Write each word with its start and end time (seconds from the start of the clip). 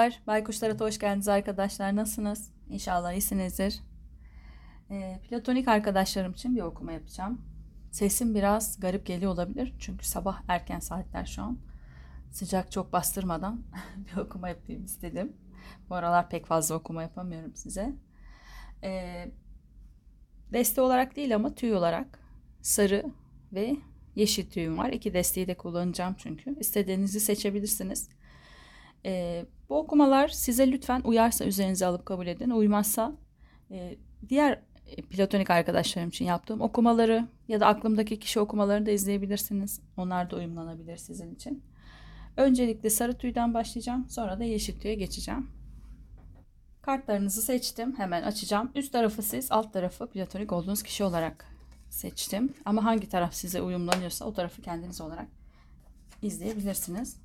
Merhabalar, 0.00 0.22
Baykuş 0.26 0.58
Tarot'a 0.58 0.84
hoş 0.84 0.98
geldiniz 0.98 1.28
arkadaşlar. 1.28 1.96
Nasılsınız? 1.96 2.50
İnşallah 2.68 3.12
iyisinizdir. 3.12 3.80
Ee, 4.90 5.20
platonik 5.28 5.68
arkadaşlarım 5.68 6.32
için 6.32 6.56
bir 6.56 6.62
okuma 6.62 6.92
yapacağım. 6.92 7.40
Sesim 7.90 8.34
biraz 8.34 8.80
garip 8.80 9.06
geliyor 9.06 9.32
olabilir. 9.32 9.74
Çünkü 9.78 10.06
sabah 10.06 10.42
erken 10.48 10.78
saatler 10.78 11.24
şu 11.24 11.42
an. 11.42 11.58
Sıcak 12.30 12.72
çok 12.72 12.92
bastırmadan 12.92 13.62
bir 13.96 14.16
okuma 14.16 14.48
yapayım 14.48 14.84
istedim. 14.84 15.36
Bu 15.90 15.94
aralar 15.94 16.28
pek 16.30 16.46
fazla 16.46 16.74
okuma 16.74 17.02
yapamıyorum 17.02 17.56
size. 17.56 17.92
Ee, 18.84 19.30
deste 20.52 20.80
olarak 20.80 21.16
değil 21.16 21.34
ama 21.34 21.54
tüy 21.54 21.74
olarak 21.74 22.18
sarı 22.62 23.04
ve 23.52 23.76
yeşil 24.14 24.50
tüyüm 24.50 24.78
var. 24.78 24.90
İki 24.90 25.14
desteği 25.14 25.46
de 25.46 25.56
kullanacağım 25.56 26.14
çünkü. 26.18 26.56
İstediğinizi 26.60 27.20
seçebilirsiniz. 27.20 28.08
E, 29.04 29.46
bu 29.68 29.78
okumalar 29.78 30.28
size 30.28 30.72
lütfen 30.72 31.00
uyarsa 31.04 31.44
üzerinize 31.44 31.86
alıp 31.86 32.06
kabul 32.06 32.26
edin. 32.26 32.50
Uymazsa 32.50 33.12
e, 33.70 33.96
diğer 34.28 34.62
platonik 35.10 35.50
arkadaşlarım 35.50 36.08
için 36.08 36.24
yaptığım 36.24 36.60
okumaları 36.60 37.28
ya 37.48 37.60
da 37.60 37.66
aklımdaki 37.66 38.18
kişi 38.18 38.40
okumalarını 38.40 38.86
da 38.86 38.90
izleyebilirsiniz. 38.90 39.80
Onlar 39.96 40.30
da 40.30 40.36
uyumlanabilir 40.36 40.96
sizin 40.96 41.34
için. 41.34 41.64
Öncelikle 42.36 42.90
sarı 42.90 43.18
tüyden 43.18 43.54
başlayacağım. 43.54 44.08
Sonra 44.08 44.40
da 44.40 44.44
yeşil 44.44 44.80
tüye 44.80 44.94
geçeceğim. 44.94 45.50
Kartlarınızı 46.82 47.42
seçtim. 47.42 47.98
Hemen 47.98 48.22
açacağım. 48.22 48.70
Üst 48.74 48.92
tarafı 48.92 49.22
siz, 49.22 49.52
alt 49.52 49.72
tarafı 49.72 50.06
platonik 50.06 50.52
olduğunuz 50.52 50.82
kişi 50.82 51.04
olarak 51.04 51.46
seçtim. 51.90 52.54
Ama 52.64 52.84
hangi 52.84 53.08
taraf 53.08 53.34
size 53.34 53.62
uyumlanıyorsa 53.62 54.24
o 54.24 54.32
tarafı 54.32 54.62
kendiniz 54.62 55.00
olarak 55.00 55.26
izleyebilirsiniz. 56.22 57.16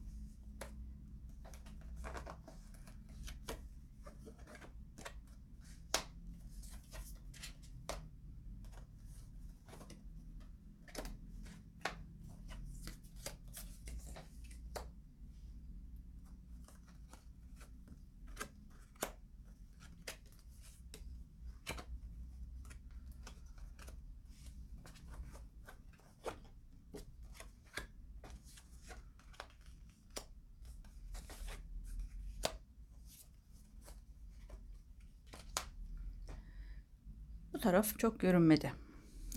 Taraf 37.66 38.00
çok 38.00 38.20
görünmedi. 38.20 38.74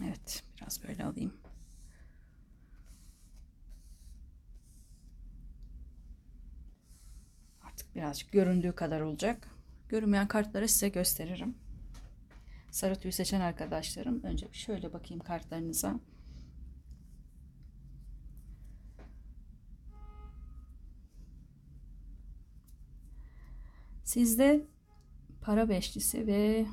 Evet 0.05 0.45
biraz 0.57 0.85
böyle 0.89 1.05
alayım. 1.05 1.33
Artık 7.63 7.95
birazcık 7.95 8.33
göründüğü 8.33 8.73
kadar 8.73 9.01
olacak. 9.01 9.49
Görünmeyen 9.89 10.29
kartları 10.29 10.69
size 10.69 10.89
gösteririm. 10.89 11.55
Sarı 12.71 13.01
tüy 13.01 13.13
seçen 13.13 13.41
arkadaşlarım 13.41 14.23
önce 14.23 14.49
şöyle 14.53 14.93
bakayım 14.93 15.25
kartlarınıza. 15.25 16.01
Sizde 24.05 24.67
para 25.41 25.69
beşlisi 25.69 26.27
ve 26.27 26.67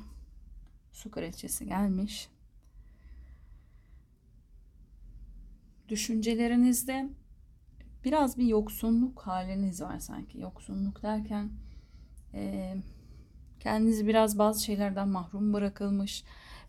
su 0.96 1.10
kraliçesi 1.10 1.66
gelmiş. 1.66 2.28
Düşüncelerinizde 5.88 7.08
biraz 8.04 8.38
bir 8.38 8.46
yoksunluk 8.46 9.20
haliniz 9.20 9.82
var 9.82 9.98
sanki. 9.98 10.38
Yoksunluk 10.38 11.02
derken 11.02 11.50
e, 12.34 12.74
kendinizi 13.60 14.06
biraz 14.06 14.38
bazı 14.38 14.64
şeylerden 14.64 15.08
mahrum 15.08 15.52
bırakılmış, 15.52 16.24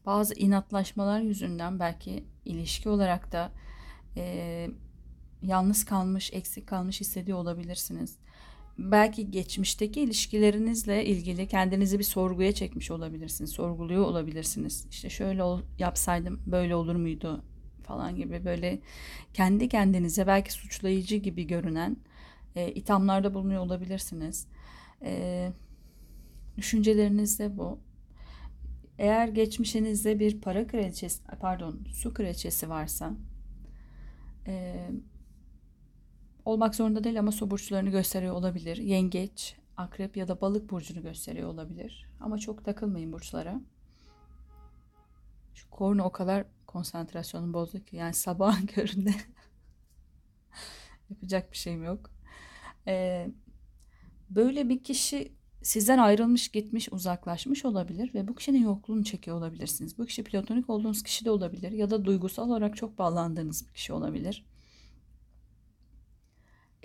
bazı 0.06 0.34
inatlaşmalar 0.34 1.20
yüzünden 1.20 1.80
belki 1.80 2.24
ilişki 2.46 2.90
olarak 2.90 3.32
da 3.32 3.52
e, 4.18 4.68
yalnız 5.42 5.86
kalmış, 5.86 6.34
eksik 6.34 6.68
kalmış 6.68 7.02
hissediyor 7.02 7.38
olabilirsiniz 7.38 8.18
belki 8.78 9.32
geçmişteki 9.32 10.02
ilişkilerinizle 10.02 11.06
ilgili 11.06 11.48
kendinizi 11.48 12.00
bir 12.00 12.04
sorguya 12.04 12.52
çekmiş 12.52 12.92
olabilirsiniz. 12.92 13.52
Sorguluyor 13.52 14.06
olabilirsiniz. 14.06 14.88
İşte 14.92 15.10
şöyle 15.10 15.44
ol, 15.44 15.62
yapsaydım 15.80 16.42
böyle 16.46 16.76
olur 16.76 16.96
muydu 16.96 17.44
falan 17.84 18.16
gibi 18.16 18.46
böyle 18.46 18.80
kendi 19.34 19.70
kendinize 19.70 20.28
belki 20.28 20.54
suçlayıcı 20.54 21.16
gibi 21.16 21.48
görünen 21.48 21.98
e, 22.56 22.72
ithamlarda 22.72 23.34
bulunuyor 23.34 23.62
olabilirsiniz. 23.62 24.48
E, 25.02 25.52
düşünceleriniz 26.58 27.40
de 27.40 27.58
bu. 27.58 27.80
Eğer 28.98 29.28
geçmişinizde 29.28 30.20
bir 30.20 30.42
para 30.42 30.68
kraliçesi, 30.68 31.24
pardon 31.40 31.80
su 31.94 32.14
kraliçesi 32.14 32.70
varsa 32.70 33.14
e, 34.48 34.76
olmak 36.48 36.76
zorunda 36.76 37.04
değil 37.04 37.20
ama 37.20 37.32
su 37.32 37.52
burçlarını 37.52 37.90
gösteriyor 37.90 38.36
olabilir. 38.36 38.78
Yengeç, 38.78 39.56
akrep 39.78 40.18
ya 40.18 40.28
da 40.28 40.42
balık 40.42 40.70
burcunu 40.70 41.02
gösteriyor 41.02 41.50
olabilir. 41.50 42.10
Ama 42.20 42.38
çok 42.38 42.66
takılmayın 42.66 43.14
burçlara. 43.14 43.62
Şu 45.54 45.70
korna 45.70 46.04
o 46.06 46.12
kadar 46.12 46.46
konsantrasyonum 46.68 47.54
bozdu 47.54 47.80
ki 47.80 47.96
yani 47.96 48.14
sabahın 48.14 48.66
köründe 48.66 49.12
yapacak 51.10 51.52
bir 51.52 51.58
şeyim 51.58 51.84
yok. 51.84 52.10
Ee, 52.88 53.28
böyle 54.30 54.70
bir 54.70 54.84
kişi 54.84 55.32
sizden 55.62 55.98
ayrılmış, 55.98 56.48
gitmiş, 56.48 56.92
uzaklaşmış 56.92 57.66
olabilir 57.66 58.14
ve 58.14 58.28
bu 58.28 58.36
kişinin 58.36 58.64
yokluğunu 58.64 59.04
çekiyor 59.04 59.38
olabilirsiniz. 59.38 59.98
Bu 59.98 60.06
kişi 60.06 60.24
platonik 60.24 60.70
olduğunuz 60.70 61.04
kişi 61.04 61.26
de 61.26 61.32
olabilir 61.32 61.72
ya 61.72 61.90
da 61.90 62.06
duygusal 62.06 62.50
olarak 62.50 62.76
çok 62.76 62.98
bağlandığınız 62.98 63.68
bir 63.68 63.74
kişi 63.74 63.94
olabilir. 63.94 64.46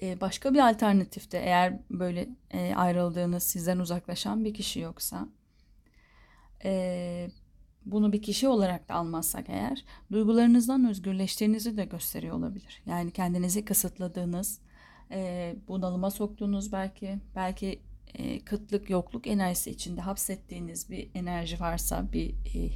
Ee, 0.02 0.20
başka 0.20 0.54
bir 0.54 0.68
alternatifte 0.70 1.38
eğer 1.38 1.78
böyle 1.90 2.28
e, 2.50 2.74
ayrıldığınız 2.74 3.42
sizden 3.42 3.78
uzaklaşan 3.78 4.44
bir 4.44 4.54
kişi 4.54 4.80
yoksa 4.80 5.28
e, 6.64 7.30
bunu 7.86 8.12
bir 8.12 8.22
kişi 8.22 8.48
olarak 8.48 8.88
da 8.88 8.94
almazsak 8.94 9.48
eğer 9.48 9.84
duygularınızdan 10.12 10.88
özgürleştiğinizi 10.90 11.76
de 11.76 11.84
gösteriyor 11.84 12.36
olabilir. 12.36 12.82
Yani 12.86 13.10
kendinizi 13.10 13.64
kısıtladığınız, 13.64 14.60
e, 15.10 15.54
bunalıma 15.68 16.10
soktuğunuz 16.10 16.72
belki 16.72 17.18
belki 17.36 17.80
kıtlık 18.44 18.90
yokluk 18.90 19.26
enerjisi 19.26 19.70
içinde 19.70 20.00
hapsettiğiniz 20.00 20.90
bir 20.90 21.10
enerji 21.14 21.60
varsa 21.60 22.12
bir 22.12 22.32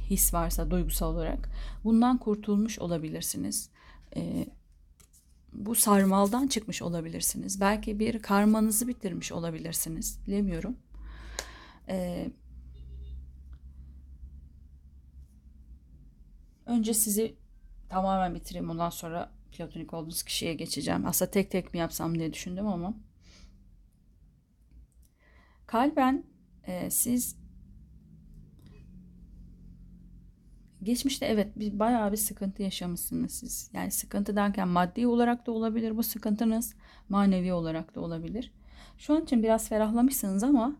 his 0.09 0.33
varsa 0.33 0.71
duygusal 0.71 1.13
olarak 1.13 1.49
bundan 1.83 2.17
kurtulmuş 2.17 2.79
olabilirsiniz 2.79 3.69
bu 5.53 5.75
sarmaldan 5.75 6.47
çıkmış 6.47 6.81
olabilirsiniz. 6.81 7.61
Belki 7.61 7.99
bir 7.99 8.21
karmanızı 8.21 8.87
bitirmiş 8.87 9.31
olabilirsiniz. 9.31 10.19
Bilemiyorum. 10.27 10.77
Ee, 11.89 12.31
önce 16.65 16.93
sizi 16.93 17.35
tamamen 17.89 18.35
bitireyim. 18.35 18.69
Ondan 18.69 18.89
sonra 18.89 19.31
platonik 19.51 19.93
olduğunuz 19.93 20.23
kişiye 20.23 20.53
geçeceğim. 20.53 21.05
Aslında 21.05 21.31
tek 21.31 21.51
tek 21.51 21.73
mi 21.73 21.79
yapsam 21.79 22.19
diye 22.19 22.33
düşündüm 22.33 22.67
ama. 22.67 22.93
Kalben 25.67 26.23
e, 26.63 26.89
siz 26.89 27.35
Geçmişte 30.87 31.25
evet 31.25 31.59
bir, 31.59 31.79
bayağı 31.79 32.11
bir 32.11 32.17
sıkıntı 32.17 32.63
yaşamışsınız 32.63 33.31
siz. 33.31 33.69
Yani 33.73 33.91
sıkıntı 33.91 34.35
derken 34.35 34.67
maddi 34.67 35.07
olarak 35.07 35.47
da 35.47 35.51
olabilir 35.51 35.97
bu 35.97 36.03
sıkıntınız. 36.03 36.75
Manevi 37.09 37.53
olarak 37.53 37.95
da 37.95 38.01
olabilir. 38.01 38.51
Şu 38.97 39.15
an 39.15 39.23
için 39.23 39.43
biraz 39.43 39.69
ferahlamışsınız 39.69 40.43
ama 40.43 40.75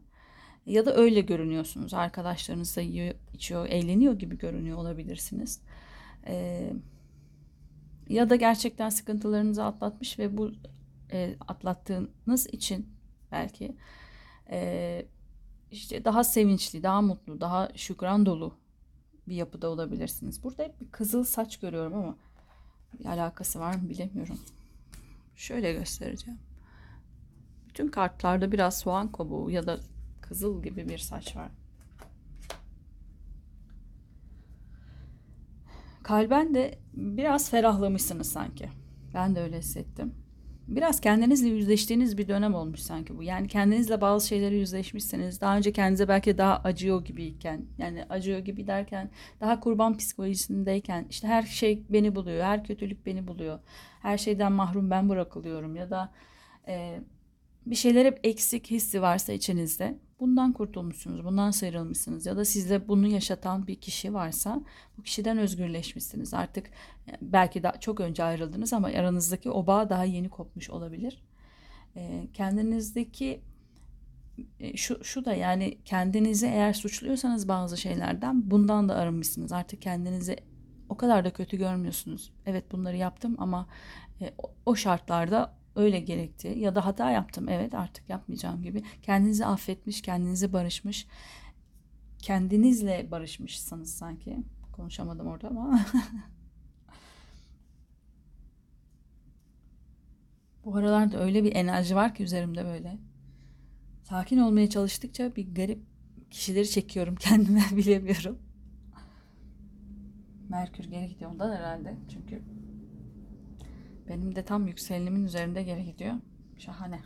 ya 0.66 0.86
da 0.86 0.96
öyle 0.96 1.22
görünüyorsunuz. 1.22 1.94
Arkadaşlarınız 1.94 2.78
da 2.78 2.82
yiyor, 2.82 3.16
içiyor, 3.34 3.66
eğleniyor 3.66 4.14
gibi 4.14 4.38
görünüyor 4.38 4.78
olabilirsiniz. 4.78 5.62
Ee, 6.28 6.74
ya 8.10 8.30
da 8.30 8.36
gerçekten 8.36 8.90
sıkıntılarınızı 8.90 9.64
atlatmış 9.64 10.20
ve 10.20 10.38
bu 10.38 10.52
e, 11.12 11.36
atlattığınız 11.48 12.48
için 12.48 12.90
belki 13.32 13.76
e, 14.50 15.06
işte 15.72 16.06
daha 16.06 16.24
sevinçli, 16.24 16.84
daha 16.84 17.02
mutlu, 17.02 17.42
daha 17.42 17.70
şükran 17.76 18.26
dolu 18.26 18.67
bir 19.28 19.36
yapıda 19.36 19.70
olabilirsiniz. 19.70 20.44
Burada 20.44 20.64
hep 20.64 20.82
bir 20.82 20.92
kızıl 20.92 21.24
saç 21.24 21.60
görüyorum 21.60 21.94
ama 21.94 22.16
bir 23.00 23.06
alakası 23.06 23.60
var 23.60 23.76
mı 23.76 23.90
bilemiyorum. 23.90 24.40
Şöyle 25.36 25.74
göstereceğim. 25.74 26.40
bütün 27.70 27.88
kartlarda 27.88 28.52
biraz 28.52 28.78
soğan 28.78 29.12
kabuğu 29.12 29.52
ya 29.52 29.68
da 29.68 29.80
kızıl 30.22 30.64
gibi 30.64 30.90
bir 30.90 30.98
saç 30.98 31.36
var. 31.36 31.52
Kalben 36.04 36.56
de 36.56 36.80
biraz 36.94 37.50
ferahlamışsınız 37.50 38.32
sanki. 38.32 38.70
Ben 39.14 39.36
de 39.36 39.42
öyle 39.42 39.60
hissettim. 39.60 40.16
Biraz 40.68 41.00
kendinizle 41.02 41.48
yüzleştiğiniz 41.48 42.18
bir 42.18 42.28
dönem 42.28 42.56
olmuş 42.56 42.80
sanki 42.80 43.18
bu. 43.18 43.24
Yani 43.24 43.48
kendinizle 43.48 44.02
bazı 44.02 44.28
şeyleri 44.28 44.56
yüzleşmişsiniz. 44.56 45.42
Daha 45.42 45.58
önce 45.58 45.72
kendinize 45.72 46.08
belki 46.08 46.38
daha 46.38 46.58
acıyor 46.64 47.06
gibiyken, 47.06 47.66
yani 47.78 48.06
acıyor 48.10 48.40
gibi 48.40 48.68
derken, 48.68 49.10
daha 49.42 49.60
kurban 49.60 49.98
psikolojisindeyken, 49.98 51.06
işte 51.10 51.28
her 51.28 51.44
şey 51.44 51.84
beni 51.90 52.16
buluyor, 52.16 52.44
her 52.44 52.64
kötülük 52.64 53.06
beni 53.06 53.28
buluyor, 53.28 53.60
her 54.02 54.18
şeyden 54.18 54.52
mahrum 54.52 54.90
ben 54.92 55.10
bırakılıyorum 55.10 55.76
ya 55.76 55.90
da 55.90 56.12
e, 56.68 57.00
bir 57.70 57.76
şeyler 57.76 58.06
hep 58.06 58.20
eksik 58.24 58.72
hissi 58.72 59.02
varsa 59.02 59.34
içinizde 59.34 60.00
bundan 60.20 60.54
kurtulmuşsunuz, 60.54 61.26
bundan 61.26 61.52
sıyrılmışsınız 61.52 62.26
ya 62.26 62.38
da 62.38 62.46
sizde 62.46 62.88
bunu 62.88 63.08
yaşatan 63.08 63.68
bir 63.68 63.76
kişi 63.76 64.14
varsa 64.14 64.62
bu 64.98 65.04
kişiden 65.04 65.38
özgürleşmişsiniz. 65.38 66.34
Artık 66.34 66.68
e, 67.08 67.12
belki 67.22 67.64
daha 67.64 67.80
çok 67.80 68.00
önce 68.00 68.24
ayrıldınız 68.24 68.74
ama 68.74 68.88
aranızdaki 68.88 69.50
o 69.50 69.68
bağ 69.68 69.90
daha 69.90 70.04
yeni 70.04 70.30
kopmuş 70.30 70.70
olabilir. 70.70 71.24
E, 71.96 72.28
kendinizdeki 72.34 73.42
e, 74.60 74.78
şu, 74.78 75.04
şu 75.04 75.26
da 75.26 75.34
yani 75.34 75.78
kendinizi 75.86 76.46
eğer 76.46 76.74
suçluyorsanız 76.74 77.48
bazı 77.48 77.78
şeylerden 77.78 78.52
bundan 78.52 78.90
da 78.90 78.96
arınmışsınız. 78.96 79.52
Artık 79.52 79.82
kendinizi 79.82 80.38
o 80.90 80.98
kadar 80.98 81.26
da 81.26 81.34
kötü 81.34 81.58
görmüyorsunuz. 81.58 82.34
Evet 82.46 82.72
bunları 82.72 82.98
yaptım 82.98 83.36
ama 83.38 83.68
o 84.66 84.76
şartlarda 84.76 85.57
öyle 85.78 86.00
gerekti. 86.00 86.48
Ya 86.58 86.76
da 86.76 86.86
hata 86.86 87.12
yaptım 87.12 87.50
evet 87.50 87.74
artık 87.74 88.10
yapmayacağım 88.10 88.62
gibi. 88.62 88.84
Kendinizi 89.02 89.46
affetmiş 89.46 90.02
kendinizi 90.02 90.54
barışmış. 90.54 91.08
Kendinizle 92.22 93.12
barışmışsınız 93.12 93.94
sanki. 93.94 94.38
Konuşamadım 94.72 95.28
orada 95.28 95.48
ama. 95.48 95.80
Bu 100.66 100.76
aralarda 100.76 101.20
öyle 101.20 101.44
bir 101.44 101.56
enerji 101.56 101.96
var 101.96 102.16
ki 102.16 102.24
üzerimde 102.24 102.66
böyle. 102.66 102.98
Sakin 104.04 104.38
olmaya 104.38 104.70
çalıştıkça 104.70 105.36
bir 105.36 105.56
garip 105.56 105.84
kişileri 106.32 106.70
çekiyorum 106.70 107.16
kendime 107.20 107.64
bilemiyorum. 107.72 108.40
Merkür 110.50 110.84
geri 110.84 111.10
gidiyor 111.10 111.32
ondan 111.32 111.56
herhalde. 111.56 111.96
Çünkü 112.14 112.44
benim 114.10 114.36
de 114.36 114.46
tam 114.46 114.68
yükselenimin 114.68 115.26
üzerinde 115.26 115.64
geri 115.64 115.86
gidiyor. 115.86 116.14
Şahane. 116.58 117.00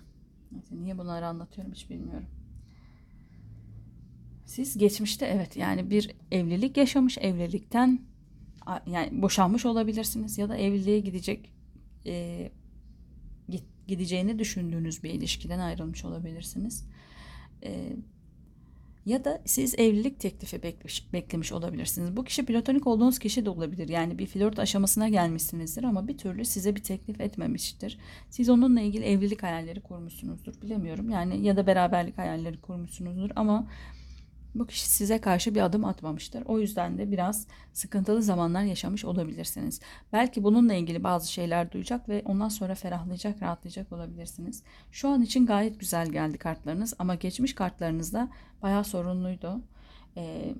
Neyse, 0.51 0.75
niye 0.75 0.97
bunları 0.97 1.27
anlatıyorum 1.27 1.73
hiç 1.73 1.89
bilmiyorum. 1.89 2.27
Siz 4.45 4.77
geçmişte 4.77 5.25
evet 5.25 5.57
yani 5.57 5.89
bir 5.89 6.15
evlilik 6.31 6.77
yaşamış 6.77 7.17
evlilikten 7.17 7.99
yani 8.85 9.21
boşanmış 9.21 9.65
olabilirsiniz 9.65 10.37
ya 10.37 10.49
da 10.49 10.57
evliliğe 10.57 10.99
gidecek 10.99 11.53
e, 12.05 12.51
gideceğini 13.87 14.39
düşündüğünüz 14.39 15.03
bir 15.03 15.09
ilişkiden 15.09 15.59
ayrılmış 15.59 16.05
olabilirsiniz. 16.05 16.85
E, 17.63 17.95
ya 19.05 19.25
da 19.25 19.41
siz 19.45 19.79
evlilik 19.79 20.19
teklifi 20.19 20.63
beklemiş, 20.63 21.13
beklemiş 21.13 21.51
olabilirsiniz. 21.51 22.17
Bu 22.17 22.23
kişi 22.23 22.45
platonik 22.45 22.87
olduğunuz 22.87 23.19
kişi 23.19 23.45
de 23.45 23.49
olabilir. 23.49 23.89
Yani 23.89 24.19
bir 24.19 24.25
flört 24.25 24.59
aşamasına 24.59 25.09
gelmişsinizdir 25.09 25.83
ama 25.83 26.07
bir 26.07 26.17
türlü 26.17 26.45
size 26.45 26.75
bir 26.75 26.83
teklif 26.83 27.21
etmemiştir. 27.21 27.97
Siz 28.29 28.49
onunla 28.49 28.81
ilgili 28.81 29.05
evlilik 29.05 29.43
hayalleri 29.43 29.81
kurmuşsunuzdur. 29.81 30.61
Bilemiyorum. 30.61 31.09
Yani 31.09 31.45
ya 31.45 31.57
da 31.57 31.67
beraberlik 31.67 32.17
hayalleri 32.17 32.61
kurmuşsunuzdur 32.61 33.29
ama 33.35 33.67
bu 34.55 34.67
kişi 34.67 34.89
size 34.89 35.21
karşı 35.21 35.55
bir 35.55 35.61
adım 35.61 35.85
atmamıştır. 35.85 36.43
O 36.45 36.59
yüzden 36.59 36.97
de 36.97 37.11
biraz 37.11 37.47
sıkıntılı 37.73 38.23
zamanlar 38.23 38.63
yaşamış 38.63 39.05
olabilirsiniz. 39.05 39.81
Belki 40.13 40.43
bununla 40.43 40.73
ilgili 40.73 41.03
bazı 41.03 41.31
şeyler 41.31 41.71
duyacak 41.71 42.09
ve 42.09 42.21
ondan 42.25 42.49
sonra 42.49 42.75
ferahlayacak, 42.75 43.41
rahatlayacak 43.41 43.91
olabilirsiniz. 43.91 44.63
Şu 44.91 45.09
an 45.09 45.21
için 45.21 45.45
gayet 45.45 45.79
güzel 45.79 46.07
geldi 46.09 46.37
kartlarınız 46.37 46.93
ama 46.99 47.15
geçmiş 47.15 47.55
kartlarınızda 47.55 48.29
bayağı 48.61 48.83
sorunluydu. 48.83 49.61
Ee, 50.17 50.55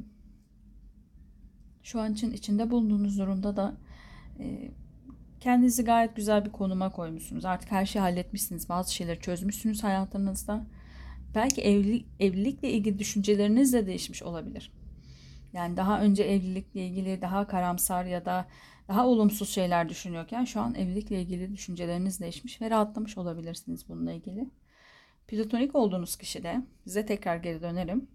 şu 1.83 1.99
an 1.99 2.13
için 2.13 2.31
içinde 2.31 2.71
bulunduğunuz 2.71 3.19
durumda 3.19 3.55
da 3.55 3.73
e, 4.39 4.71
kendinizi 5.39 5.83
gayet 5.83 6.15
güzel 6.15 6.45
bir 6.45 6.51
konuma 6.51 6.91
koymuşsunuz. 6.91 7.45
Artık 7.45 7.71
her 7.71 7.85
şeyi 7.85 8.01
halletmişsiniz. 8.01 8.69
Bazı 8.69 8.93
şeyleri 8.93 9.19
çözmüşsünüz 9.19 9.83
hayatınızda 9.83 10.65
belki 11.35 11.61
evlilik, 11.61 12.05
evlilikle 12.19 12.71
ilgili 12.71 12.99
düşünceleriniz 12.99 13.73
de 13.73 13.87
değişmiş 13.87 14.23
olabilir. 14.23 14.71
Yani 15.53 15.77
daha 15.77 16.01
önce 16.01 16.23
evlilikle 16.23 16.85
ilgili 16.87 17.21
daha 17.21 17.47
karamsar 17.47 18.05
ya 18.05 18.25
da 18.25 18.47
daha 18.87 19.07
olumsuz 19.07 19.49
şeyler 19.49 19.89
düşünüyorken 19.89 20.45
şu 20.45 20.61
an 20.61 20.75
evlilikle 20.75 21.21
ilgili 21.21 21.53
düşünceleriniz 21.53 22.19
değişmiş 22.19 22.61
ve 22.61 22.69
rahatlamış 22.69 23.17
olabilirsiniz 23.17 23.89
bununla 23.89 24.11
ilgili. 24.11 24.49
Platonik 25.27 25.75
olduğunuz 25.75 26.15
kişi 26.15 26.43
de 26.43 26.65
size 26.83 27.05
tekrar 27.05 27.37
geri 27.37 27.61
dönerim. 27.61 28.07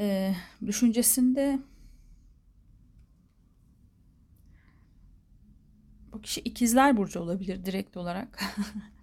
Ee, 0.00 0.34
düşüncesinde 0.66 1.58
bu 6.12 6.20
kişi 6.22 6.40
ikizler 6.40 6.96
burcu 6.96 7.20
olabilir 7.20 7.64
direkt 7.64 7.96
olarak. 7.96 8.44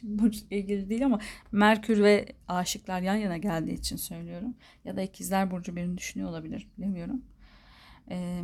Şimdi 0.00 0.22
burçla 0.22 0.56
ilgili 0.56 0.88
değil 0.90 1.06
ama 1.06 1.20
Merkür 1.52 2.02
ve 2.02 2.26
aşıklar 2.48 3.00
yan 3.02 3.14
yana 3.14 3.36
geldiği 3.36 3.74
için 3.74 3.96
söylüyorum. 3.96 4.54
Ya 4.84 4.96
da 4.96 5.02
ikizler 5.02 5.50
burcu 5.50 5.76
birini 5.76 5.98
düşünüyor 5.98 6.30
olabilir. 6.30 6.68
Bilemiyorum. 6.78 7.22
Ee, 8.10 8.42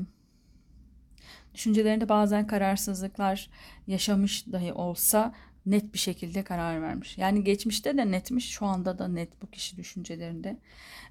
düşüncelerinde 1.55 2.09
bazen 2.09 2.47
kararsızlıklar 2.47 3.51
yaşamış 3.87 4.53
dahi 4.53 4.73
olsa 4.73 5.35
net 5.67 5.95
bir 5.95 5.99
şekilde 5.99 6.45
karar 6.45 6.83
vermiş. 6.83 7.19
Yani 7.19 7.45
geçmişte 7.45 7.97
de 7.97 8.11
netmiş, 8.11 8.49
şu 8.49 8.67
anda 8.67 8.99
da 8.99 9.09
net 9.09 9.43
bu 9.43 9.51
kişi 9.51 9.77
düşüncelerinde 9.77 10.59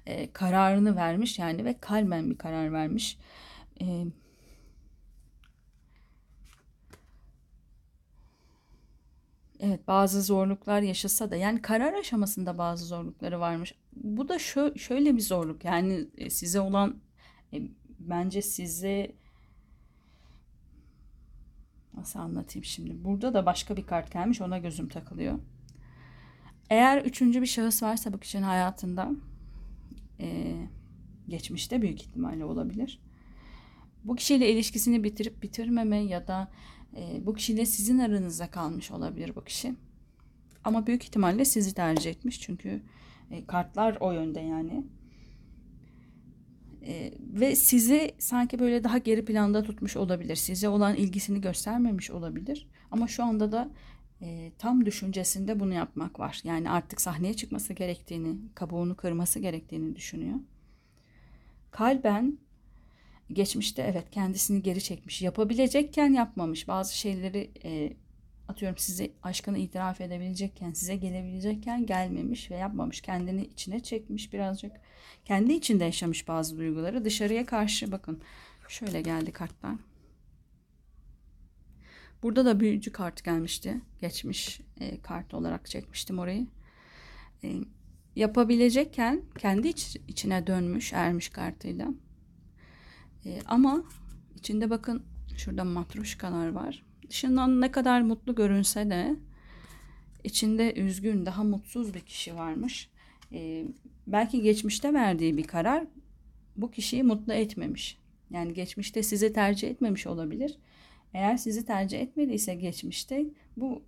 e, 0.06 0.32
kararını 0.32 0.96
vermiş 0.96 1.38
yani 1.38 1.64
ve 1.64 1.78
kalmen 1.80 2.30
bir 2.30 2.38
karar 2.38 2.72
vermiş. 2.72 3.18
E, 3.80 4.04
Evet 9.60 9.88
bazı 9.88 10.22
zorluklar 10.22 10.82
yaşasa 10.82 11.30
da 11.30 11.36
yani 11.36 11.62
karar 11.62 11.92
aşamasında 11.92 12.58
bazı 12.58 12.84
zorlukları 12.84 13.40
varmış. 13.40 13.74
Bu 13.92 14.28
da 14.28 14.38
şö 14.38 14.74
şöyle 14.76 15.16
bir 15.16 15.20
zorluk 15.20 15.64
yani 15.64 16.06
e, 16.18 16.30
size 16.30 16.60
olan 16.60 17.00
e, 17.52 17.62
bence 17.98 18.42
size 18.42 19.12
nasıl 21.94 22.18
anlatayım 22.18 22.64
şimdi 22.64 23.04
burada 23.04 23.34
da 23.34 23.46
başka 23.46 23.76
bir 23.76 23.86
kart 23.86 24.12
gelmiş 24.12 24.40
ona 24.40 24.58
gözüm 24.58 24.88
takılıyor. 24.88 25.38
Eğer 26.70 27.02
üçüncü 27.02 27.42
bir 27.42 27.46
şahıs 27.46 27.82
varsa 27.82 28.12
bu 28.12 28.20
kişinin 28.20 28.42
hayatında 28.42 29.10
e, 30.20 30.56
geçmişte 31.28 31.82
büyük 31.82 32.02
ihtimalle 32.02 32.44
olabilir. 32.44 33.00
Bu 34.04 34.16
kişiyle 34.16 34.52
ilişkisini 34.52 35.04
bitirip 35.04 35.42
bitirmeme 35.42 35.96
ya 35.96 36.26
da 36.26 36.48
e, 36.96 37.26
bu 37.26 37.34
kişiyle 37.34 37.66
sizin 37.66 37.98
aranızda 37.98 38.50
kalmış 38.50 38.90
olabilir 38.90 39.32
bu 39.36 39.44
kişi. 39.44 39.74
Ama 40.64 40.86
büyük 40.86 41.04
ihtimalle 41.04 41.44
sizi 41.44 41.74
tercih 41.74 42.10
etmiş 42.10 42.40
çünkü 42.40 42.82
e, 43.30 43.46
kartlar 43.46 43.96
o 44.00 44.12
yönde 44.12 44.40
yani. 44.40 44.84
E, 46.86 47.12
ve 47.20 47.56
sizi 47.56 48.14
sanki 48.18 48.58
böyle 48.58 48.84
daha 48.84 48.98
geri 48.98 49.24
planda 49.24 49.62
tutmuş 49.62 49.96
olabilir. 49.96 50.36
Size 50.36 50.68
olan 50.68 50.96
ilgisini 50.96 51.40
göstermemiş 51.40 52.10
olabilir. 52.10 52.68
Ama 52.90 53.08
şu 53.08 53.24
anda 53.24 53.52
da 53.52 53.70
e, 54.22 54.52
tam 54.58 54.86
düşüncesinde 54.86 55.60
bunu 55.60 55.74
yapmak 55.74 56.20
var. 56.20 56.40
Yani 56.44 56.70
artık 56.70 57.00
sahneye 57.00 57.34
çıkması 57.34 57.72
gerektiğini, 57.72 58.36
kabuğunu 58.54 58.96
kırması 58.96 59.38
gerektiğini 59.38 59.96
düşünüyor. 59.96 60.36
Kalben 61.70 62.38
geçmişte 63.32 63.82
evet 63.82 64.10
kendisini 64.10 64.62
geri 64.62 64.82
çekmiş. 64.82 65.22
Yapabilecekken 65.22 66.12
yapmamış. 66.12 66.68
Bazı 66.68 66.96
şeyleri 66.96 67.50
e, 67.64 67.92
atıyorum 68.48 68.78
size 68.78 69.10
aşkını 69.22 69.58
itiraf 69.58 70.00
edebilecekken, 70.00 70.72
size 70.72 70.96
gelebilecekken 70.96 71.86
gelmemiş 71.86 72.50
ve 72.50 72.56
yapmamış. 72.56 73.00
Kendini 73.00 73.44
içine 73.44 73.80
çekmiş 73.80 74.32
birazcık. 74.32 74.72
Kendi 75.24 75.52
içinde 75.52 75.84
yaşamış 75.84 76.28
bazı 76.28 76.58
duyguları. 76.58 77.04
Dışarıya 77.04 77.46
karşı 77.46 77.92
bakın 77.92 78.22
şöyle 78.68 79.00
geldi 79.00 79.32
kartlar. 79.32 79.74
Burada 82.22 82.44
da 82.44 82.60
büyücü 82.60 82.92
kart 82.92 83.24
gelmişti. 83.24 83.80
Geçmiş 84.00 84.60
e, 84.80 85.00
kart 85.00 85.34
olarak 85.34 85.66
çekmiştim 85.66 86.18
orayı. 86.18 86.46
E, 87.44 87.54
yapabilecekken 88.16 89.22
kendi 89.38 89.68
iç, 89.68 89.96
içine 90.08 90.46
dönmüş 90.46 90.92
ermiş 90.92 91.28
kartıyla. 91.28 91.88
E, 93.28 93.38
ama 93.46 93.84
içinde 94.36 94.70
bakın 94.70 95.02
şurada 95.36 95.64
matruşkalar 95.64 96.48
var. 96.48 96.84
Dışından 97.08 97.60
ne 97.60 97.70
kadar 97.70 98.00
mutlu 98.00 98.34
görünse 98.34 98.90
de 98.90 99.16
içinde 100.24 100.74
üzgün, 100.74 101.26
daha 101.26 101.44
mutsuz 101.44 101.94
bir 101.94 102.00
kişi 102.00 102.34
varmış. 102.34 102.90
Ee, 103.32 103.64
belki 104.06 104.42
geçmişte 104.42 104.94
verdiği 104.94 105.36
bir 105.36 105.44
karar 105.44 105.84
bu 106.56 106.70
kişiyi 106.70 107.02
mutlu 107.02 107.32
etmemiş. 107.32 107.98
Yani 108.30 108.54
geçmişte 108.54 109.02
sizi 109.02 109.32
tercih 109.32 109.68
etmemiş 109.68 110.06
olabilir. 110.06 110.58
Eğer 111.14 111.36
sizi 111.36 111.66
tercih 111.66 112.00
etmediyse 112.00 112.54
geçmişte 112.54 113.26
bu 113.56 113.82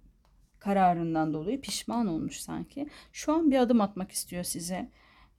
kararından 0.59 1.35
dolayı 1.35 1.61
pişman 1.61 2.07
olmuş 2.07 2.41
sanki. 2.41 2.89
Şu 3.13 3.33
an 3.33 3.51
bir 3.51 3.59
adım 3.59 3.81
atmak 3.81 4.13
istiyor 4.13 4.45
size. 4.45 4.91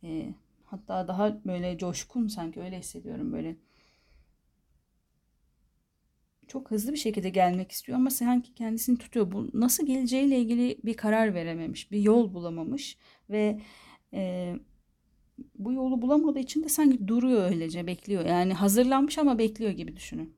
Ee, 0.03 0.34
hatta 0.65 1.08
daha 1.08 1.46
böyle 1.46 1.77
coşkun 1.77 2.27
sanki 2.27 2.62
öyle 2.62 2.79
hissediyorum 2.79 3.34
böyle. 3.34 3.55
Çok 6.51 6.72
hızlı 6.72 6.91
bir 6.91 6.98
şekilde 6.98 7.29
gelmek 7.29 7.72
istiyor 7.72 7.98
ama 7.98 8.10
sanki 8.10 8.53
kendisini 8.53 8.98
tutuyor. 8.98 9.31
Bu 9.31 9.50
nasıl 9.53 9.86
geleceğiyle 9.86 10.39
ilgili 10.39 10.77
bir 10.86 10.93
karar 10.93 11.34
verememiş, 11.34 11.91
bir 11.91 12.00
yol 12.00 12.34
bulamamış 12.34 12.98
ve 13.29 13.62
e, 14.13 14.53
bu 15.55 15.74
yolu 15.74 16.01
bulamadığı 16.01 16.39
için 16.39 16.63
de 16.63 16.70
sanki 16.70 17.08
duruyor 17.08 17.51
öylece 17.51 17.88
bekliyor. 17.88 18.25
Yani 18.25 18.53
hazırlanmış 18.53 19.17
ama 19.17 19.38
bekliyor 19.38 19.72
gibi 19.72 19.96
düşünün. 19.96 20.36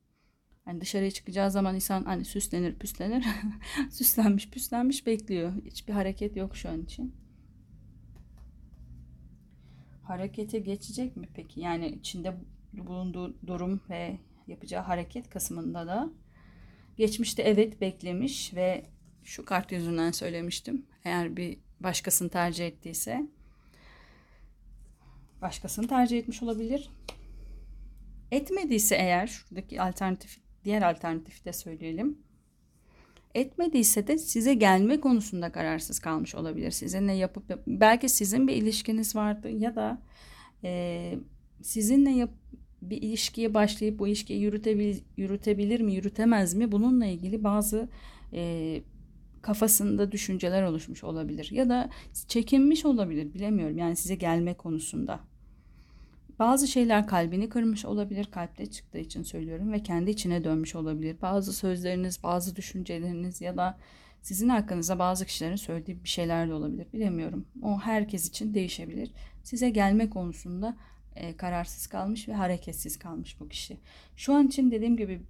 Hani 0.65 0.81
dışarıya 0.81 1.11
çıkacağı 1.11 1.51
zaman 1.51 1.75
insan 1.75 2.03
hani 2.03 2.25
süslenir 2.25 2.75
püslenir. 2.75 3.25
Süslenmiş 3.91 4.49
püslenmiş 4.49 5.07
bekliyor. 5.07 5.53
Hiçbir 5.65 5.93
hareket 5.93 6.37
yok 6.37 6.55
şu 6.55 6.69
an 6.69 6.81
için. 6.81 7.15
Harekete 10.01 10.59
geçecek 10.59 11.17
mi 11.17 11.29
peki? 11.33 11.59
Yani 11.59 11.87
içinde 11.87 12.37
bulunduğu 12.73 13.47
durum 13.47 13.81
ve 13.89 14.19
yapacağı 14.47 14.83
hareket 14.83 15.29
kısmında 15.29 15.87
da 15.87 16.09
geçmişte 16.97 17.43
evet 17.43 17.81
beklemiş 17.81 18.53
ve 18.53 18.85
şu 19.23 19.45
kart 19.45 19.71
yüzünden 19.71 20.11
söylemiştim. 20.11 20.85
Eğer 21.05 21.37
bir 21.37 21.59
başkasını 21.79 22.29
tercih 22.29 22.67
ettiyse 22.67 23.27
başkasını 25.43 25.87
tercih 25.87 26.19
etmiş 26.19 26.43
olabilir. 26.43 26.89
Etmediyse 28.31 28.95
eğer 28.95 29.27
şuradaki 29.27 29.81
alternatif 29.81 30.37
diğer 30.63 30.81
alternatifi 30.81 31.45
de 31.45 31.53
söyleyelim. 31.53 32.17
Etmediyse 33.35 34.07
de 34.07 34.17
size 34.17 34.53
gelme 34.53 34.99
konusunda 34.99 35.51
kararsız 35.51 35.99
kalmış 35.99 36.35
olabilir. 36.35 36.71
Sizinle 36.71 37.13
yapıp 37.13 37.61
belki 37.67 38.09
sizin 38.09 38.47
bir 38.47 38.55
ilişkiniz 38.55 39.15
vardı 39.15 39.49
ya 39.49 39.75
da 39.75 40.01
e, 40.63 41.13
sizinle 41.61 42.11
yap, 42.11 42.29
bir 42.89 43.01
ilişkiye 43.01 43.53
başlayıp 43.53 43.99
bu 43.99 44.07
ilişkiyi 44.07 44.41
yürütebil, 44.41 44.97
yürütebilir 45.17 45.81
mi 45.81 45.93
yürütemez 45.93 46.53
mi 46.53 46.71
bununla 46.71 47.05
ilgili 47.05 47.43
bazı 47.43 47.89
e, 48.33 48.81
kafasında 49.41 50.11
düşünceler 50.11 50.63
oluşmuş 50.63 51.03
olabilir 51.03 51.51
ya 51.51 51.69
da 51.69 51.89
çekinmiş 52.27 52.85
olabilir 52.85 53.33
bilemiyorum 53.33 53.77
yani 53.77 53.95
size 53.95 54.15
gelme 54.15 54.53
konusunda. 54.53 55.19
Bazı 56.39 56.67
şeyler 56.67 57.07
kalbini 57.07 57.49
kırmış 57.49 57.85
olabilir, 57.85 58.25
kalpte 58.31 58.65
çıktığı 58.65 58.97
için 58.97 59.23
söylüyorum 59.23 59.71
ve 59.71 59.83
kendi 59.83 60.11
içine 60.11 60.43
dönmüş 60.43 60.75
olabilir. 60.75 61.17
Bazı 61.21 61.53
sözleriniz, 61.53 62.23
bazı 62.23 62.55
düşünceleriniz 62.55 63.41
ya 63.41 63.57
da 63.57 63.77
sizin 64.21 64.49
hakkınızda 64.49 64.99
bazı 64.99 65.25
kişilerin 65.25 65.55
söylediği 65.55 66.03
bir 66.03 66.09
şeyler 66.09 66.49
de 66.49 66.53
olabilir. 66.53 66.87
Bilemiyorum. 66.93 67.45
O 67.61 67.79
herkes 67.79 68.29
için 68.29 68.53
değişebilir. 68.53 69.11
Size 69.43 69.69
gelme 69.69 70.09
konusunda 70.09 70.77
e, 71.15 71.37
kararsız 71.37 71.87
kalmış 71.87 72.27
ve 72.27 72.33
hareketsiz 72.33 72.99
kalmış 72.99 73.39
bu 73.39 73.49
kişi. 73.49 73.77
Şu 74.15 74.33
an 74.33 74.47
için 74.47 74.71
dediğim 74.71 74.97
gibi 74.97 75.21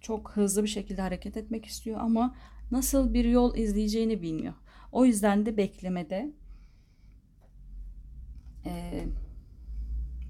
çok 0.00 0.30
hızlı 0.30 0.62
bir 0.62 0.68
şekilde 0.68 1.02
hareket 1.02 1.36
etmek 1.36 1.66
istiyor 1.66 2.00
ama 2.00 2.36
nasıl 2.70 3.14
bir 3.14 3.24
yol 3.24 3.56
izleyeceğini 3.56 4.22
bilmiyor. 4.22 4.54
O 4.92 5.04
yüzden 5.04 5.46
de 5.46 5.56
beklemede. 5.56 6.32
Eee 8.66 9.06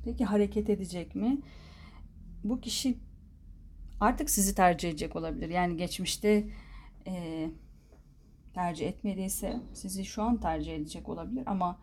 Peki 0.04 0.24
hareket 0.24 0.70
edecek 0.70 1.14
mi? 1.14 1.38
Bu 2.44 2.60
kişi 2.60 2.98
artık 4.00 4.30
sizi 4.30 4.54
tercih 4.54 4.88
edecek 4.88 5.16
olabilir. 5.16 5.48
Yani 5.48 5.76
geçmişte 5.76 6.48
e, 7.06 7.46
tercih 8.54 8.88
etmediyse 8.88 9.60
sizi 9.74 10.04
şu 10.04 10.22
an 10.22 10.40
tercih 10.40 10.74
edecek 10.74 11.08
olabilir 11.08 11.42
ama 11.46 11.78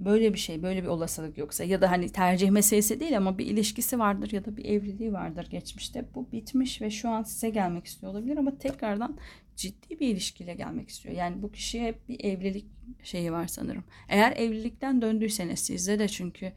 böyle 0.00 0.34
bir 0.34 0.38
şey, 0.38 0.62
böyle 0.62 0.82
bir 0.82 0.88
olasılık 0.88 1.38
yoksa 1.38 1.64
ya 1.64 1.80
da 1.80 1.90
hani 1.90 2.08
tercih 2.08 2.50
meselesi 2.50 3.00
değil 3.00 3.16
ama 3.16 3.38
bir 3.38 3.46
ilişkisi 3.46 3.98
vardır 3.98 4.32
ya 4.32 4.44
da 4.44 4.56
bir 4.56 4.64
evliliği 4.64 5.12
vardır 5.12 5.46
geçmişte. 5.50 6.04
Bu 6.14 6.32
bitmiş 6.32 6.82
ve 6.82 6.90
şu 6.90 7.08
an 7.08 7.22
size 7.22 7.50
gelmek 7.50 7.86
istiyor 7.86 8.12
olabilir 8.12 8.36
ama 8.36 8.58
tekrardan 8.58 9.18
ciddi 9.56 10.00
bir 10.00 10.08
ilişkiyle 10.08 10.54
gelmek 10.54 10.88
istiyor. 10.88 11.14
Yani 11.14 11.42
bu 11.42 11.52
kişiye 11.52 11.86
hep 11.86 12.08
bir 12.08 12.24
evlilik 12.24 12.66
şeyi 13.02 13.32
var 13.32 13.46
sanırım. 13.46 13.84
Eğer 14.08 14.32
evlilikten 14.36 15.02
döndüyseniz 15.02 15.60
sizde 15.60 15.98
de 15.98 16.08
çünkü 16.08 16.52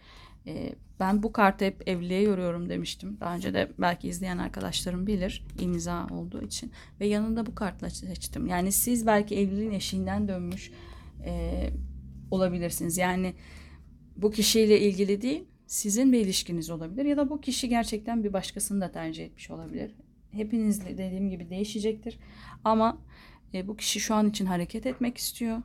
e, 0.48 0.76
ben 1.00 1.24
bu 1.24 1.32
kartı 1.32 1.66
hep 1.66 1.90
evliliğe 1.90 2.22
yoruyorum 2.22 2.70
demiştim. 2.70 3.18
Daha 3.20 3.36
önce 3.36 3.54
de 3.54 3.72
belki 3.80 4.08
izleyen 4.08 4.38
arkadaşlarım 4.38 5.08
bilir 5.08 5.46
imza 5.60 6.08
olduğu 6.08 6.42
için. 6.42 6.72
Ve 7.00 7.08
yanında 7.08 7.46
bu 7.46 7.56
kartla 7.56 7.90
seçtim. 7.90 8.48
Yani 8.48 8.72
siz 8.72 9.08
belki 9.08 9.36
evliliğin 9.36 9.72
eşiğinden 9.72 10.28
dönmüş 10.28 10.72
e, 11.26 11.70
olabilirsiniz. 12.34 12.98
Yani 12.98 13.34
bu 14.18 14.32
kişiyle 14.32 14.80
ilgili 14.80 15.22
değil 15.22 15.44
sizin 15.68 16.12
bir 16.12 16.20
ilişkiniz 16.20 16.70
olabilir. 16.70 17.06
Ya 17.06 17.18
da 17.18 17.30
bu 17.30 17.42
kişi 17.42 17.70
gerçekten 17.70 18.24
bir 18.24 18.34
başkasını 18.34 18.82
da 18.82 18.92
tercih 18.92 19.26
etmiş 19.26 19.52
olabilir. 19.52 19.96
Hepiniz 20.32 20.86
dediğim 20.86 21.30
gibi 21.30 21.50
değişecektir. 21.50 22.20
Ama 22.64 22.98
e, 23.54 23.68
bu 23.68 23.78
kişi 23.78 24.00
şu 24.00 24.16
an 24.16 24.30
için 24.30 24.46
hareket 24.46 24.86
etmek 24.86 25.18
istiyor 25.18 25.62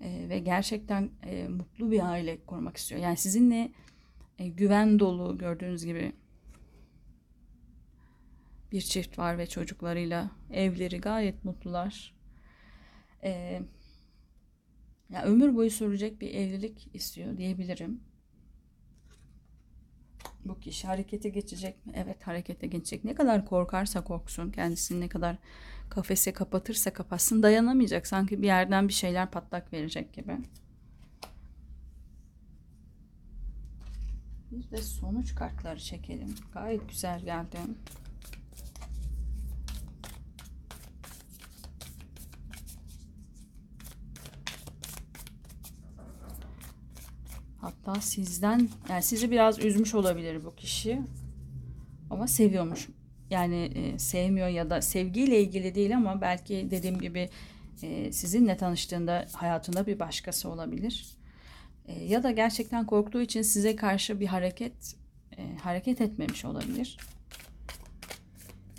e, 0.00 0.26
ve 0.28 0.38
gerçekten 0.38 1.10
e, 1.24 1.48
mutlu 1.48 1.90
bir 1.90 2.10
aile 2.10 2.38
kurmak 2.46 2.76
istiyor. 2.76 3.00
Yani 3.00 3.16
sizinle 3.16 3.72
e, 4.38 4.48
güven 4.48 4.98
dolu 4.98 5.38
gördüğünüz 5.38 5.84
gibi 5.84 6.12
bir 8.72 8.80
çift 8.80 9.18
var 9.18 9.38
ve 9.38 9.46
çocuklarıyla 9.46 10.30
evleri 10.52 11.00
gayet 11.00 11.44
mutlular. 11.44 12.14
E, 13.24 13.62
ya 15.10 15.22
ömür 15.22 15.54
boyu 15.54 15.70
sürecek 15.70 16.20
bir 16.20 16.34
evlilik 16.34 16.88
istiyor 16.94 17.36
diyebilirim. 17.36 18.00
Bu 20.44 20.60
kişi 20.60 20.86
harekete 20.86 21.28
geçecek 21.28 21.86
mi? 21.86 21.92
Evet 21.96 22.26
harekete 22.26 22.66
geçecek. 22.66 23.04
Ne 23.04 23.14
kadar 23.14 23.46
korkarsa 23.46 24.04
korksun, 24.04 24.50
kendisini 24.50 25.00
ne 25.00 25.08
kadar 25.08 25.36
kafese 25.90 26.32
kapatırsa 26.32 26.92
kapatsın 26.92 27.42
dayanamayacak. 27.42 28.06
Sanki 28.06 28.42
bir 28.42 28.46
yerden 28.46 28.88
bir 28.88 28.92
şeyler 28.92 29.30
patlak 29.30 29.72
verecek 29.72 30.12
gibi. 30.12 30.36
Bir 34.50 34.70
de 34.70 34.76
sonuç 34.76 35.34
kartları 35.34 35.80
çekelim. 35.80 36.34
Gayet 36.54 36.88
güzel 36.88 37.20
geldi. 37.20 37.58
Hatta 47.86 48.00
sizden 48.00 48.68
yani 48.88 49.02
sizi 49.02 49.30
biraz 49.30 49.58
üzmüş 49.58 49.94
olabilir 49.94 50.44
bu 50.44 50.54
kişi. 50.54 51.02
Ama 52.10 52.26
seviyormuş. 52.26 52.88
Yani 53.30 53.72
e, 53.74 53.98
sevmiyor 53.98 54.48
ya 54.48 54.70
da 54.70 54.82
sevgiyle 54.82 55.40
ilgili 55.40 55.74
değil 55.74 55.96
ama 55.96 56.20
belki 56.20 56.68
dediğim 56.70 56.98
gibi 56.98 57.30
e, 57.82 58.12
sizinle 58.12 58.56
tanıştığında 58.56 59.26
hayatında 59.32 59.86
bir 59.86 59.98
başkası 59.98 60.48
olabilir. 60.48 61.06
E, 61.86 62.04
ya 62.04 62.22
da 62.22 62.30
gerçekten 62.30 62.86
korktuğu 62.86 63.22
için 63.22 63.42
size 63.42 63.76
karşı 63.76 64.20
bir 64.20 64.26
hareket 64.26 64.96
e, 65.38 65.56
hareket 65.56 66.00
etmemiş 66.00 66.44
olabilir. 66.44 66.98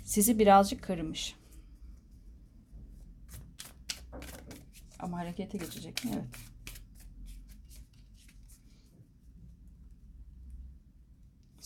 Sizi 0.04 0.38
birazcık 0.38 0.82
kırmış. 0.82 1.34
Ama 4.98 5.18
harekete 5.18 5.58
geçecek 5.58 6.04
mi? 6.04 6.10
Evet. 6.14 6.24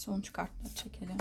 Sonuç 0.03 0.33
kartları 0.33 0.75
çekelim. 0.75 1.17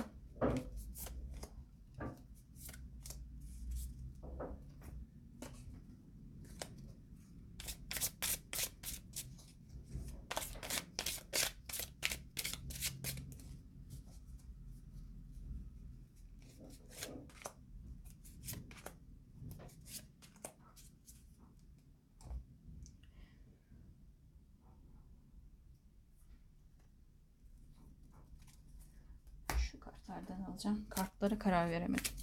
kartlardan 30.07 30.43
alacağım. 30.43 30.85
Kartlara 30.89 31.39
karar 31.39 31.69
veremedim. 31.69 32.13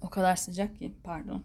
O 0.00 0.10
kadar 0.10 0.36
sıcak 0.36 0.78
ki 0.78 0.94
pardon. 1.04 1.44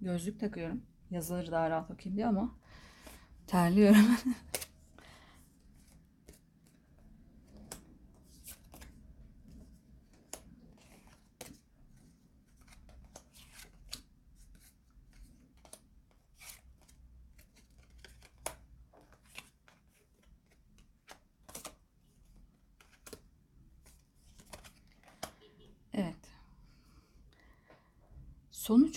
Gözlük 0.00 0.40
takıyorum. 0.40 0.82
Yazıları 1.10 1.52
daha 1.52 1.70
rahat 1.70 1.90
okuyayım 1.90 2.16
diye 2.16 2.26
ama 2.26 2.54
terliyorum. 3.46 4.06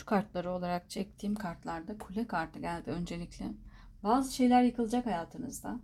kartları 0.07 0.51
olarak 0.51 0.89
çektiğim 0.89 1.35
kartlarda 1.35 1.97
kule 1.97 2.27
kartı 2.27 2.59
geldi 2.59 2.91
öncelikle. 2.91 3.45
Bazı 4.03 4.35
şeyler 4.35 4.63
yıkılacak 4.63 5.05
hayatınızda. 5.05 5.79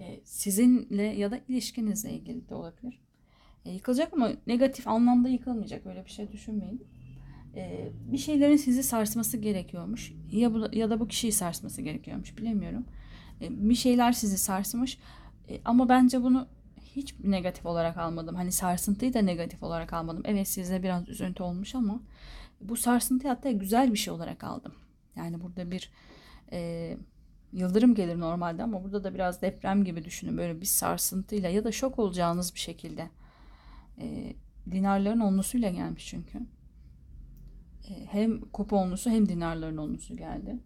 Ee, 0.00 0.20
sizinle 0.24 1.02
ya 1.02 1.30
da 1.30 1.40
ilişkinizle 1.48 2.12
ilgili 2.12 2.48
de 2.48 2.54
olabilir. 2.54 3.00
Ee, 3.64 3.70
yıkılacak 3.70 4.12
ama 4.12 4.30
negatif 4.46 4.88
anlamda 4.88 5.28
yıkılmayacak. 5.28 5.86
Öyle 5.86 6.04
bir 6.04 6.10
şey 6.10 6.32
düşünmeyin. 6.32 6.86
Ee, 7.56 7.92
bir 8.12 8.18
şeylerin 8.18 8.56
sizi 8.56 8.82
sarsması 8.82 9.36
gerekiyormuş. 9.36 10.12
Ya, 10.32 10.54
bu, 10.54 10.68
ya 10.72 10.90
da 10.90 11.00
bu 11.00 11.08
kişiyi 11.08 11.32
sarsması 11.32 11.82
gerekiyormuş. 11.82 12.38
Bilemiyorum. 12.38 12.84
Ee, 13.40 13.68
bir 13.68 13.74
şeyler 13.74 14.12
sizi 14.12 14.38
sarsmış. 14.38 14.98
Ee, 15.48 15.60
ama 15.64 15.88
bence 15.88 16.22
bunu 16.22 16.48
hiç 16.96 17.14
negatif 17.24 17.66
olarak 17.66 17.96
almadım. 17.96 18.36
Hani 18.36 18.52
sarsıntıyı 18.52 19.14
da 19.14 19.22
negatif 19.22 19.62
olarak 19.62 19.92
almadım. 19.92 20.22
Evet 20.24 20.48
sizde 20.48 20.82
biraz 20.82 21.08
üzüntü 21.08 21.42
olmuş 21.42 21.74
ama 21.74 22.00
bu 22.60 22.76
sarsıntıyı 22.76 23.32
hatta 23.32 23.50
güzel 23.50 23.92
bir 23.92 23.98
şey 23.98 24.14
olarak 24.14 24.44
aldım. 24.44 24.74
Yani 25.16 25.40
burada 25.40 25.70
bir 25.70 25.90
e, 26.52 26.96
yıldırım 27.52 27.94
gelir 27.94 28.20
normalde 28.20 28.62
ama 28.62 28.84
burada 28.84 29.04
da 29.04 29.14
biraz 29.14 29.42
deprem 29.42 29.84
gibi 29.84 30.04
düşünün. 30.04 30.38
Böyle 30.38 30.60
bir 30.60 30.66
sarsıntıyla 30.66 31.48
ya 31.48 31.64
da 31.64 31.72
şok 31.72 31.98
olacağınız 31.98 32.54
bir 32.54 32.60
şekilde. 32.60 33.10
E, 33.98 34.34
dinarların 34.70 35.20
onlusuyla 35.20 35.70
gelmiş 35.70 36.06
çünkü. 36.06 36.38
E, 37.88 38.06
hem 38.06 38.40
kupa 38.40 38.76
onlusu 38.76 39.10
hem 39.10 39.28
dinarların 39.28 39.76
onlusu 39.76 40.16
geldi. 40.16 40.58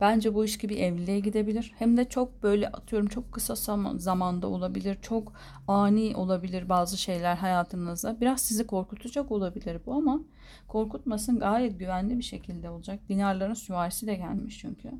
Bence 0.00 0.34
bu 0.34 0.44
ilişki 0.44 0.68
bir 0.68 0.76
evliliğe 0.76 1.20
gidebilir. 1.20 1.72
Hem 1.78 1.96
de 1.96 2.08
çok 2.08 2.42
böyle 2.42 2.68
atıyorum 2.68 3.08
çok 3.08 3.32
kısa 3.32 3.54
zamanda 3.96 4.46
olabilir. 4.46 4.98
Çok 5.02 5.32
ani 5.68 6.16
olabilir 6.16 6.68
bazı 6.68 6.98
şeyler 6.98 7.36
hayatınızda. 7.36 8.20
Biraz 8.20 8.40
sizi 8.40 8.66
korkutacak 8.66 9.32
olabilir 9.32 9.80
bu 9.86 9.94
ama 9.94 10.20
korkutmasın 10.68 11.38
gayet 11.38 11.78
güvenli 11.78 12.18
bir 12.18 12.22
şekilde 12.22 12.70
olacak. 12.70 13.00
Dinarların 13.08 13.54
süvarisi 13.54 14.06
de 14.06 14.14
gelmiş 14.14 14.58
çünkü. 14.58 14.90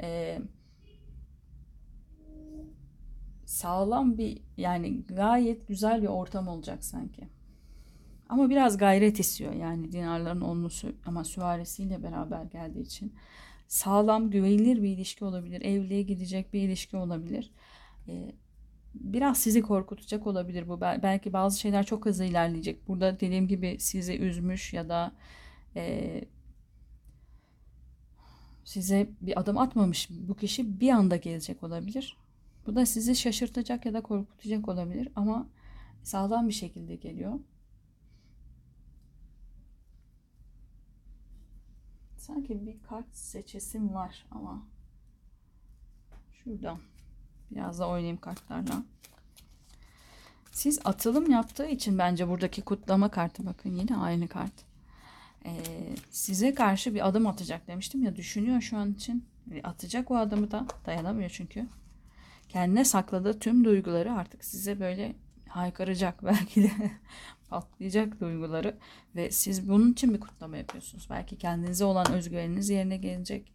Ee, 0.00 0.38
sağlam 3.44 4.18
bir 4.18 4.42
yani 4.56 5.02
gayet 5.06 5.68
güzel 5.68 6.02
bir 6.02 6.08
ortam 6.08 6.48
olacak 6.48 6.84
sanki. 6.84 7.28
Ama 8.28 8.50
biraz 8.50 8.76
gayret 8.76 9.20
istiyor 9.20 9.52
yani 9.52 9.92
dinarların 9.92 10.40
onlusu 10.40 10.92
ama 11.06 11.24
süvarisiyle 11.24 12.02
beraber 12.02 12.44
geldiği 12.44 12.82
için 12.82 13.14
sağlam, 13.68 14.30
güvenilir 14.30 14.82
bir 14.82 14.88
ilişki 14.88 15.24
olabilir. 15.24 15.60
Evliliğe 15.60 16.02
gidecek 16.02 16.52
bir 16.52 16.62
ilişki 16.62 16.96
olabilir. 16.96 17.50
Ee, 18.08 18.32
biraz 18.94 19.38
sizi 19.38 19.62
korkutacak 19.62 20.26
olabilir 20.26 20.68
bu. 20.68 20.80
Belki 20.80 21.32
bazı 21.32 21.60
şeyler 21.60 21.86
çok 21.86 22.06
hızlı 22.06 22.24
ilerleyecek. 22.24 22.88
Burada 22.88 23.20
dediğim 23.20 23.48
gibi 23.48 23.76
sizi 23.80 24.18
üzmüş 24.18 24.72
ya 24.72 24.88
da 24.88 25.12
e, 25.76 26.24
size 28.64 29.08
bir 29.20 29.40
adım 29.40 29.58
atmamış 29.58 30.08
bu 30.10 30.36
kişi 30.36 30.80
bir 30.80 30.90
anda 30.90 31.16
gelecek 31.16 31.62
olabilir. 31.62 32.16
Bu 32.66 32.76
da 32.76 32.86
sizi 32.86 33.16
şaşırtacak 33.16 33.86
ya 33.86 33.94
da 33.94 34.00
korkutacak 34.00 34.68
olabilir 34.68 35.08
ama 35.16 35.48
sağlam 36.02 36.48
bir 36.48 36.52
şekilde 36.52 36.94
geliyor. 36.96 37.38
Sanki 42.26 42.66
bir 42.66 42.82
kart 42.82 43.16
seçesim 43.16 43.94
var 43.94 44.26
ama 44.30 44.62
şuradan 46.32 46.78
biraz 47.50 47.78
da 47.78 47.88
oynayayım 47.88 48.16
kartlarla. 48.16 48.82
Siz 50.52 50.80
atılım 50.84 51.30
yaptığı 51.30 51.66
için 51.66 51.98
bence 51.98 52.28
buradaki 52.28 52.62
kutlama 52.62 53.10
kartı 53.10 53.46
bakın 53.46 53.70
yine 53.70 53.96
aynı 53.96 54.28
kart. 54.28 54.52
Ee, 55.44 55.60
size 56.10 56.54
karşı 56.54 56.94
bir 56.94 57.08
adım 57.08 57.26
atacak 57.26 57.66
demiştim 57.66 58.02
ya 58.02 58.16
düşünüyor 58.16 58.60
şu 58.60 58.76
an 58.76 58.92
için. 58.92 59.24
Atacak 59.64 60.10
o 60.10 60.16
adımı 60.16 60.50
da 60.50 60.66
dayanamıyor 60.86 61.30
çünkü. 61.30 61.66
Kendine 62.48 62.84
sakladığı 62.84 63.38
tüm 63.38 63.64
duyguları 63.64 64.12
artık 64.12 64.44
size 64.44 64.80
böyle 64.80 65.16
haykıracak 65.56 66.22
belki 66.24 66.62
de 66.62 66.70
patlayacak 67.48 68.20
duyguları 68.20 68.76
ve 69.16 69.30
siz 69.30 69.68
bunun 69.68 69.92
için 69.92 70.14
bir 70.14 70.20
kutlama 70.20 70.56
yapıyorsunuz. 70.56 71.06
Belki 71.10 71.38
kendinize 71.38 71.84
olan 71.84 72.12
özgüveniniz 72.12 72.70
yerine 72.70 72.96
gelecek. 72.96 73.52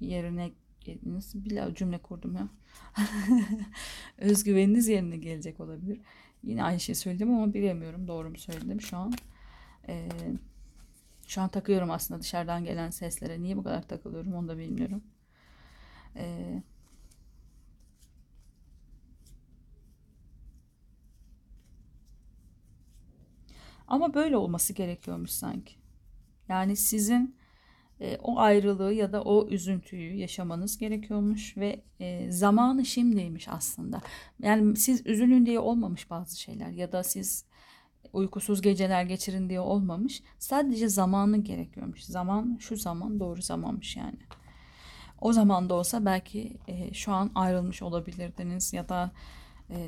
Yerine 0.00 0.50
nasıl 1.06 1.44
bir 1.44 1.74
cümle 1.74 1.98
kurdum 1.98 2.36
ya. 2.36 2.48
Özgüveniniz 4.18 4.88
yerine 4.88 5.16
gelecek 5.16 5.60
olabilir. 5.60 6.00
Yine 6.42 6.64
aynı 6.64 6.80
şey 6.80 6.94
söyledim 6.94 7.34
ama 7.34 7.54
bilemiyorum 7.54 8.08
doğru 8.08 8.30
mu 8.30 8.38
söyledim 8.38 8.80
şu 8.80 8.96
an. 8.96 9.14
Ee, 9.88 10.08
şu 11.26 11.40
an 11.40 11.48
takıyorum 11.48 11.90
aslında 11.90 12.20
dışarıdan 12.20 12.64
gelen 12.64 12.90
seslere. 12.90 13.42
Niye 13.42 13.56
bu 13.56 13.62
kadar 13.62 13.82
takılıyorum 13.82 14.34
onu 14.34 14.48
da 14.48 14.58
bilmiyorum. 14.58 15.02
Ee, 16.16 16.62
Ama 23.92 24.14
böyle 24.14 24.36
olması 24.36 24.72
gerekiyormuş 24.72 25.30
sanki. 25.30 25.74
Yani 26.48 26.76
sizin 26.76 27.36
e, 28.00 28.18
o 28.22 28.38
ayrılığı 28.38 28.92
ya 28.92 29.12
da 29.12 29.22
o 29.22 29.48
üzüntüyü 29.48 30.16
yaşamanız 30.16 30.78
gerekiyormuş 30.78 31.56
ve 31.56 31.82
e, 32.00 32.30
zamanı 32.30 32.84
şimdiymiş 32.84 33.48
aslında. 33.48 34.00
Yani 34.42 34.76
siz 34.76 35.06
üzülün 35.06 35.46
diye 35.46 35.58
olmamış 35.60 36.10
bazı 36.10 36.40
şeyler 36.40 36.70
ya 36.70 36.92
da 36.92 37.02
siz 37.02 37.44
uykusuz 38.12 38.62
geceler 38.62 39.02
geçirin 39.02 39.48
diye 39.48 39.60
olmamış. 39.60 40.22
Sadece 40.38 40.88
zamanı 40.88 41.38
gerekiyormuş. 41.38 42.02
Zaman 42.02 42.56
şu 42.60 42.76
zaman 42.76 43.20
doğru 43.20 43.42
zamanmış 43.42 43.96
yani. 43.96 44.18
O 45.20 45.32
zaman 45.32 45.70
da 45.70 45.74
olsa 45.74 46.04
belki 46.04 46.56
e, 46.68 46.94
şu 46.94 47.12
an 47.12 47.30
ayrılmış 47.34 47.82
olabilirdiniz 47.82 48.72
ya 48.72 48.88
da 48.88 49.12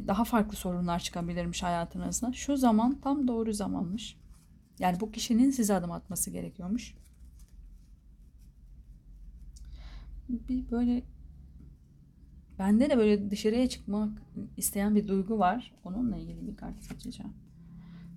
daha 0.07 0.25
farklı 0.25 0.57
sorunlar 0.57 0.99
çıkabilirmiş 0.99 1.63
hayatınızda. 1.63 2.33
Şu 2.33 2.57
zaman 2.57 3.01
tam 3.01 3.29
doğru 3.29 3.53
zamanmış. 3.53 4.17
Yani 4.79 5.01
bu 5.01 5.13
kişinin 5.13 5.51
size 5.51 5.75
adım 5.75 5.93
atması 5.93 6.31
gerekiyormuş. 6.31 6.95
Bir 10.29 10.71
böyle 10.71 11.03
bende 12.59 12.91
de 12.91 12.99
böyle 12.99 13.31
dışarıya 13.31 13.69
çıkmak 13.69 14.23
isteyen 14.57 14.95
bir 14.95 15.09
duygu 15.09 15.39
var. 15.39 15.75
Onunla 15.85 16.17
ilgili 16.17 16.47
bir 16.47 16.57
kart 16.57 16.83
seçeceğim. 16.83 17.33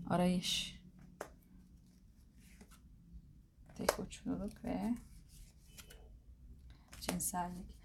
Arayış. 0.09 0.81
Tek 3.75 3.99
uçluluk 3.99 4.63
ve 4.63 4.95
cinsellik. 7.01 7.76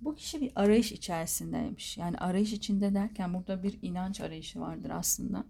Bu 0.00 0.14
kişi 0.14 0.40
bir 0.40 0.52
arayış 0.54 0.92
içerisindeymiş. 0.92 1.96
Yani 1.96 2.18
arayış 2.18 2.52
içinde 2.52 2.94
derken 2.94 3.34
burada 3.34 3.62
bir 3.62 3.78
inanç 3.82 4.20
arayışı 4.20 4.60
vardır 4.60 4.90
aslında. 4.90 5.44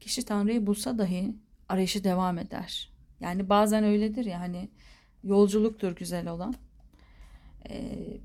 Kişi 0.00 0.24
Tanrı'yı 0.24 0.66
bulsa 0.66 0.98
dahi 0.98 1.36
arayışı 1.68 2.04
devam 2.04 2.38
eder. 2.38 2.92
Yani 3.20 3.48
bazen 3.48 3.84
öyledir 3.84 4.24
ya 4.24 4.40
hani 4.40 4.68
yolculuktur 5.24 5.96
güzel 5.96 6.28
olan. 6.28 6.54
Ee, 7.70 8.20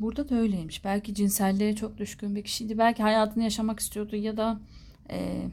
burada 0.00 0.28
da 0.28 0.34
öyleymiş. 0.34 0.84
Belki 0.84 1.14
cinselliğe 1.14 1.76
çok 1.76 1.98
düşkün 1.98 2.36
bir 2.36 2.44
kişiydi. 2.44 2.78
Belki 2.78 3.02
hayatını 3.02 3.42
yaşamak 3.44 3.80
istiyordu 3.80 4.16
ya 4.16 4.36
da 4.36 4.60
e, 5.10 5.48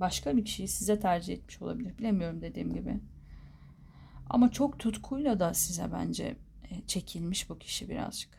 başka 0.00 0.36
bir 0.36 0.44
kişiyi 0.44 0.68
size 0.68 1.00
tercih 1.00 1.34
etmiş 1.34 1.62
olabilir. 1.62 1.98
Bilemiyorum 1.98 2.42
dediğim 2.42 2.74
gibi. 2.74 3.00
Ama 4.30 4.50
çok 4.52 4.78
tutkuyla 4.78 5.40
da 5.40 5.54
size 5.54 5.92
bence 5.92 6.36
e, 6.70 6.86
çekilmiş 6.86 7.50
bu 7.50 7.58
kişi 7.58 7.88
birazcık. 7.88 8.30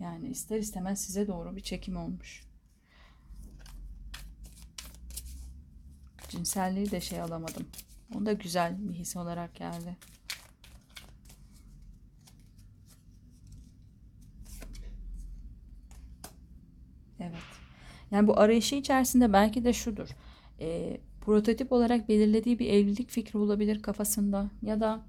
Yani 0.00 0.28
ister 0.28 0.58
istemez 0.58 1.00
size 1.00 1.26
doğru 1.26 1.56
bir 1.56 1.60
çekim 1.60 1.96
olmuş. 1.96 2.48
Cinselliği 6.28 6.90
de 6.90 7.00
şey 7.00 7.20
alamadım. 7.20 7.66
O 8.14 8.26
da 8.26 8.32
güzel 8.32 8.88
bir 8.88 8.94
his 8.94 9.16
olarak 9.16 9.54
geldi. 9.54 9.96
Evet. 17.20 17.42
Yani 18.10 18.26
bu 18.26 18.40
arayışı 18.40 18.74
içerisinde 18.74 19.32
belki 19.32 19.64
de 19.64 19.72
şudur. 19.72 20.08
E, 20.60 21.00
prototip 21.28 21.72
olarak 21.72 22.08
belirlediği 22.08 22.58
bir 22.58 22.70
evlilik 22.70 23.10
fikri 23.10 23.38
olabilir 23.38 23.82
kafasında 23.82 24.50
ya 24.62 24.80
da 24.80 25.00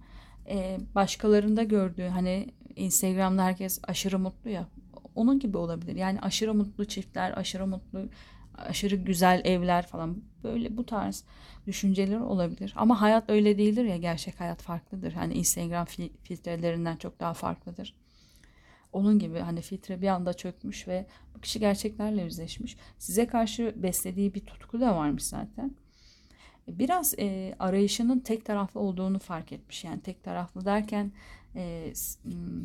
e, 0.50 0.78
başkalarında 0.96 1.64
gördüğü 1.64 2.08
hani 2.08 2.48
Instagram'da 2.76 3.44
herkes 3.44 3.80
aşırı 3.84 4.20
mutlu 4.20 4.50
ya 4.50 4.68
onun 5.16 5.40
gibi 5.40 5.58
olabilir. 5.58 5.96
Yani 5.96 6.22
aşırı 6.22 6.54
mutlu 6.54 6.86
çiftler, 6.86 7.38
aşırı 7.38 7.68
mutlu, 7.68 8.10
aşırı 8.58 8.96
güzel 8.96 9.42
evler 9.46 9.88
falan 9.88 10.22
böyle 10.44 10.78
bu 10.78 10.86
tarz 10.86 11.24
düşünceler 11.68 12.20
olabilir. 12.20 12.74
Ama 12.76 13.02
hayat 13.02 13.30
öyle 13.30 13.58
değildir 13.58 13.86
ya 13.86 13.98
gerçek 13.98 14.40
hayat 14.40 14.62
farklıdır. 14.62 15.14
Hani 15.14 15.34
Instagram 15.34 15.86
filtrelerinden 16.24 16.96
çok 16.96 17.20
daha 17.20 17.34
farklıdır. 17.34 17.96
Onun 18.94 19.20
gibi 19.20 19.40
hani 19.40 19.62
filtre 19.62 20.02
bir 20.02 20.08
anda 20.08 20.34
çökmüş 20.34 20.88
ve 20.88 21.06
bu 21.36 21.42
kişi 21.42 21.60
gerçeklerle 21.60 22.22
yüzleşmiş. 22.22 22.78
Size 22.98 23.28
karşı 23.28 23.74
beslediği 23.76 24.34
bir 24.34 24.40
tutku 24.40 24.82
da 24.82 24.96
varmış 24.96 25.24
zaten. 25.24 25.76
Biraz 26.80 27.14
e, 27.20 27.56
arayışının 27.60 28.20
tek 28.20 28.46
taraflı 28.46 28.80
olduğunu 28.80 29.20
fark 29.20 29.52
etmiş. 29.52 29.84
Yani 29.84 30.02
tek 30.02 30.24
taraflı 30.24 30.66
derken 30.66 31.12
e, 31.56 31.94
hmm, 32.24 32.64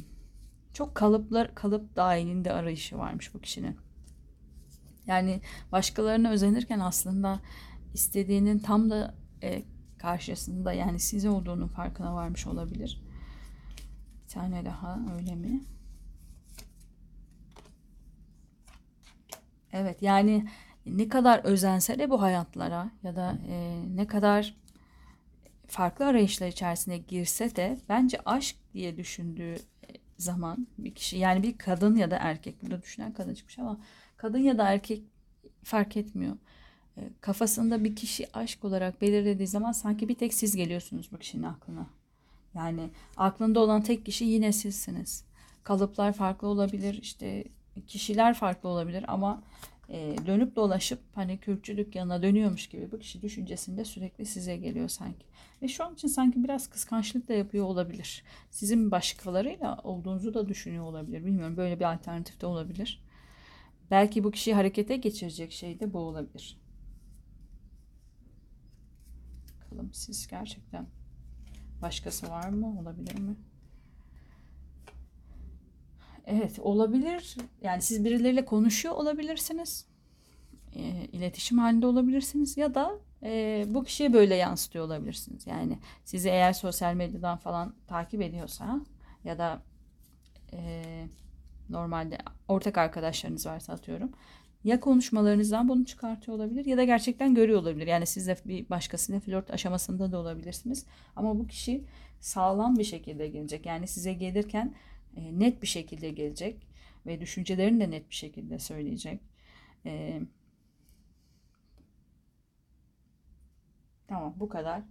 çok 0.73 0.95
kalıplar 0.95 1.55
kalıp 1.55 1.97
dahilinde 1.97 2.53
arayışı 2.53 2.99
varmış 2.99 3.35
bu 3.35 3.41
kişinin. 3.41 3.77
Yani 5.07 5.41
başkalarına 5.73 6.31
özenirken 6.31 6.81
aslında 6.81 7.41
istediğinin 7.95 8.59
tam 8.59 8.91
da 8.91 9.15
e, 9.43 9.63
karşısında 9.99 10.73
yani 10.73 11.01
siz 11.01 11.27
olduğunun 11.27 11.69
farkına 11.69 12.15
varmış 12.15 12.47
olabilir. 12.47 13.03
Bir 14.23 14.29
tane 14.29 14.65
daha 14.65 14.99
öyle 15.19 15.35
mi? 15.35 15.65
Evet 19.73 20.03
yani 20.03 20.47
ne 20.87 21.09
kadar 21.09 21.45
özense 21.45 21.99
de 21.99 22.11
bu 22.11 22.23
hayatlara 22.23 22.91
ya 23.03 23.17
da 23.17 23.39
e, 23.49 23.83
ne 23.95 24.07
kadar 24.07 24.55
farklı 25.67 26.07
arayışlar 26.07 26.49
içerisine 26.49 26.99
girse 26.99 27.57
de 27.57 27.79
bence 27.89 28.19
aşk 28.25 28.57
diye 28.75 28.97
düşündüğü 28.97 29.57
zaman 30.19 30.67
bir 30.79 30.95
kişi 30.95 31.19
yani 31.19 31.43
bir 31.43 31.59
kadın 31.59 31.97
ya 31.97 32.11
da 32.11 32.17
erkek 32.17 32.63
burada 32.63 32.83
düşünen 32.83 33.13
kadın 33.13 33.35
çıkmış 33.35 33.59
ama 33.59 33.81
kadın 34.17 34.39
ya 34.39 34.59
da 34.59 34.73
erkek 34.73 35.03
fark 35.63 35.97
etmiyor. 35.97 36.37
E, 36.97 37.11
kafasında 37.21 37.85
bir 37.85 37.97
kişi 37.97 38.37
aşk 38.37 38.65
olarak 38.65 39.01
belirlediği 39.01 39.49
zaman 39.49 39.73
sanki 39.73 40.09
bir 40.09 40.15
tek 40.15 40.35
siz 40.35 40.57
geliyorsunuz 40.57 41.13
bu 41.13 41.19
kişinin 41.19 41.43
aklına. 41.43 41.87
Yani 42.55 42.91
aklında 43.17 43.61
olan 43.61 43.83
tek 43.83 44.07
kişi 44.07 44.25
yine 44.25 44.53
sizsiniz. 44.53 45.25
Kalıplar 45.63 46.13
farklı 46.13 46.49
olabilir, 46.49 46.99
işte 47.03 47.45
kişiler 47.87 48.35
farklı 48.35 48.69
olabilir 48.69 49.05
ama 49.09 49.43
e, 49.89 50.17
dönüp 50.27 50.57
dolaşıp 50.57 50.99
hani 51.15 51.39
kürkçü 51.39 51.77
dükkanına 51.77 52.23
dönüyormuş 52.23 52.67
gibi 52.67 52.93
bu 52.93 52.99
kişi 52.99 53.23
düşüncesinde 53.23 53.85
sürekli 53.85 54.27
size 54.27 54.57
geliyor 54.57 54.89
sanki. 54.89 55.27
Ve 55.63 55.69
şu 55.69 55.85
an 55.85 55.95
için 55.95 56.09
sanki 56.09 56.45
biraz 56.45 56.71
kıskançlık 56.71 57.29
da 57.29 57.33
yapıyor 57.33 57.65
olabilir. 57.65 58.25
Sizin 58.51 58.91
başkalarıyla 58.91 59.81
olduğunuzu 59.85 60.35
da 60.35 60.49
düşünüyor 60.49 60.85
olabilir. 60.85 61.25
Bilmiyorum 61.25 61.57
böyle 61.57 61.81
bir 61.81 61.93
alternatif 61.93 62.41
de 62.41 62.47
olabilir. 62.47 63.03
Belki 63.91 64.25
bu 64.25 64.31
kişiyi 64.31 64.55
harekete 64.55 64.97
geçirecek 64.97 65.53
şey 65.53 65.81
de 65.81 65.93
bu 65.93 65.99
olabilir. 65.99 66.59
Bakalım 69.65 69.91
siz 69.93 70.27
gerçekten 70.27 70.87
başkası 71.83 72.31
var 72.31 72.49
mı? 72.49 72.81
Olabilir 72.81 73.19
mi? 73.19 73.37
Evet 76.27 76.59
olabilir. 76.59 77.37
Yani 77.63 77.83
siz 77.83 78.05
birileriyle 78.05 78.45
konuşuyor 78.45 78.95
olabilirsiniz. 78.95 79.87
E, 80.75 80.81
iletişim 81.13 81.59
halinde 81.59 81.87
olabilirsiniz 81.87 82.57
ya 82.57 82.75
da 82.75 82.93
e, 83.23 83.65
bu 83.69 83.85
kişiye 83.85 84.13
böyle 84.13 84.35
yansıtıyor 84.35 84.85
olabilirsiniz. 84.85 85.47
Yani 85.47 85.79
sizi 86.05 86.29
eğer 86.29 86.53
sosyal 86.53 86.95
medyadan 86.95 87.39
falan 87.39 87.75
takip 87.87 88.23
ediyorsa 88.23 88.81
ya 89.25 89.39
da 89.39 89.63
e, 90.53 90.83
normalde 91.69 92.19
ortak 92.49 92.79
arkadaşlarınız 92.79 93.47
varsa 93.47 93.73
atıyorum. 93.73 94.13
Ya 94.65 94.81
konuşmalarınızdan 94.81 95.69
bunu 95.69 95.85
çıkartıyor 95.85 96.37
olabilir 96.37 96.67
ya 96.67 96.77
da 96.77 96.85
gerçekten 96.85 97.35
görüyor 97.35 97.61
olabilir. 97.61 97.87
Yani 97.87 98.07
siz 98.07 98.27
de 98.27 98.37
bir 98.45 98.71
başkasıyla 98.71 99.21
flört 99.21 99.51
aşamasında 99.51 100.13
da 100.13 100.19
olabilirsiniz. 100.19 100.87
Ama 101.17 101.39
bu 101.39 101.47
kişi 101.47 101.85
sağlam 102.21 102.79
bir 102.79 102.85
şekilde 102.85 103.29
gelecek. 103.29 103.67
Yani 103.67 103.87
size 103.87 104.13
gelirken 104.13 104.75
e, 105.17 105.39
net 105.39 105.63
bir 105.63 105.67
şekilde 105.67 106.11
gelecek 106.11 106.67
ve 107.07 107.21
düşüncelerini 107.21 107.81
de 107.81 107.91
net 107.91 108.11
bir 108.11 108.15
şekilde 108.15 108.59
söyleyecek. 108.59 109.21
E, 109.87 110.21
tamam 114.09 114.35
bu 114.37 114.49
kadar. 114.49 114.83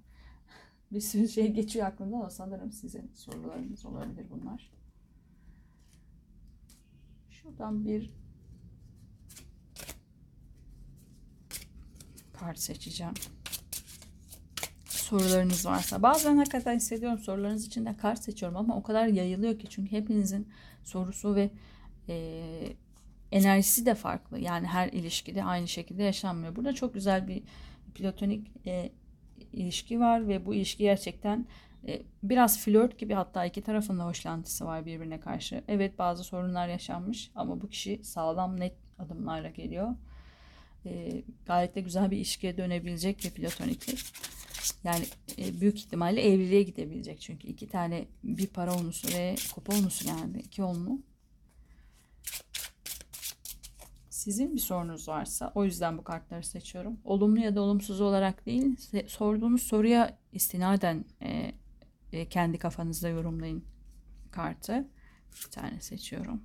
Bir 0.92 1.02
sürü 1.02 1.30
şey 1.30 1.54
geçiyor 1.54 1.88
aklımda 1.88 2.16
ama 2.16 2.30
sanırım 2.30 2.72
sizin 2.72 3.12
sorularınız 3.16 3.86
olabilir 3.86 4.26
bunlar. 4.30 4.72
Şuradan 7.30 7.86
bir 7.86 8.14
kart 12.34 12.60
seçeceğim. 12.60 13.14
Sorularınız 15.20 15.66
varsa. 15.66 16.02
Bazen 16.02 16.38
hakikaten 16.38 16.76
hissediyorum 16.76 17.20
sorularınız 17.20 17.68
için 17.68 17.86
de 17.86 17.98
kart 17.98 18.24
seçiyorum 18.24 18.58
ama 18.58 18.78
o 18.78 18.84
kadar 18.84 19.08
yayılıyor 19.08 19.60
ki 19.60 19.68
çünkü 19.70 19.92
hepinizin 19.92 20.48
sorusu 20.84 21.36
ve 21.36 21.50
e, 22.10 22.44
enerjisi 23.32 23.86
de 23.86 23.96
farklı. 23.96 24.40
Yani 24.40 24.68
her 24.68 24.88
ilişkide 24.88 25.44
aynı 25.44 25.68
şekilde 25.68 26.04
yaşanmıyor. 26.04 26.56
Burada 26.56 26.74
çok 26.74 26.94
güzel 26.94 27.28
bir 27.28 27.44
platonik 27.96 28.52
e, 28.66 28.92
ilişki 29.54 30.00
var 30.00 30.28
ve 30.28 30.46
bu 30.46 30.56
ilişki 30.56 30.84
gerçekten 30.84 31.46
e, 31.88 32.02
biraz 32.24 32.60
flört 32.60 33.00
gibi 33.00 33.14
hatta 33.14 33.46
iki 33.46 33.62
tarafın 33.62 34.00
da 34.00 34.06
hoşlantısı 34.06 34.66
var 34.66 34.86
birbirine 34.86 35.20
karşı. 35.20 35.64
Evet 35.68 36.00
bazı 36.00 36.24
sorunlar 36.24 36.68
yaşanmış 36.68 37.32
ama 37.36 37.62
bu 37.62 37.70
kişi 37.70 38.04
sağlam 38.04 38.60
net 38.60 38.76
adımlarla 39.00 39.50
geliyor. 39.50 39.96
E, 40.86 41.24
gayet 41.46 41.76
de 41.76 41.82
güzel 41.82 42.12
bir 42.12 42.18
ilişkiye 42.18 42.58
dönebilecek 42.58 43.20
bir 43.24 43.32
platoniklik. 43.32 44.00
Yani 44.84 45.06
e, 45.38 45.62
büyük 45.62 45.78
ihtimalle 45.78 46.22
evliliğe 46.22 46.64
gidebilecek 46.64 47.22
çünkü 47.22 47.48
iki 47.48 47.70
tane 47.70 48.08
bir 48.24 48.48
para 48.48 48.74
onusu 48.74 49.08
ve 49.18 49.36
kupa 49.56 49.76
onusu 49.76 50.08
yani 50.08 50.40
iki 50.40 50.64
onlu. 50.64 51.02
Sizin 54.10 54.56
bir 54.56 54.60
sorunuz 54.60 55.08
varsa 55.08 55.52
o 55.56 55.66
yüzden 55.66 55.98
bu 55.98 56.04
kartları 56.04 56.44
seçiyorum. 56.44 56.98
Olumlu 57.04 57.40
ya 57.40 57.56
da 57.56 57.62
olumsuz 57.62 58.02
olarak 58.02 58.46
değil 58.46 58.78
sorduğunuz 59.08 59.64
soruya 59.64 60.18
istinaden 60.32 61.06
e, 61.22 61.52
e, 62.12 62.30
kendi 62.30 62.58
kafanızda 62.58 63.10
yorumlayın 63.10 63.64
kartı. 64.32 64.88
Bir 65.46 65.52
tane 65.52 65.82
seçiyorum. 65.82 66.42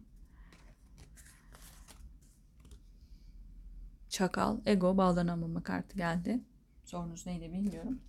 Çakal, 4.08 4.58
ego, 4.66 4.96
bağlanamama 4.96 5.62
kartı 5.62 5.96
geldi. 5.96 6.40
Sorunuz 6.84 7.26
neydi 7.26 7.52
bilmiyorum. 7.52 8.00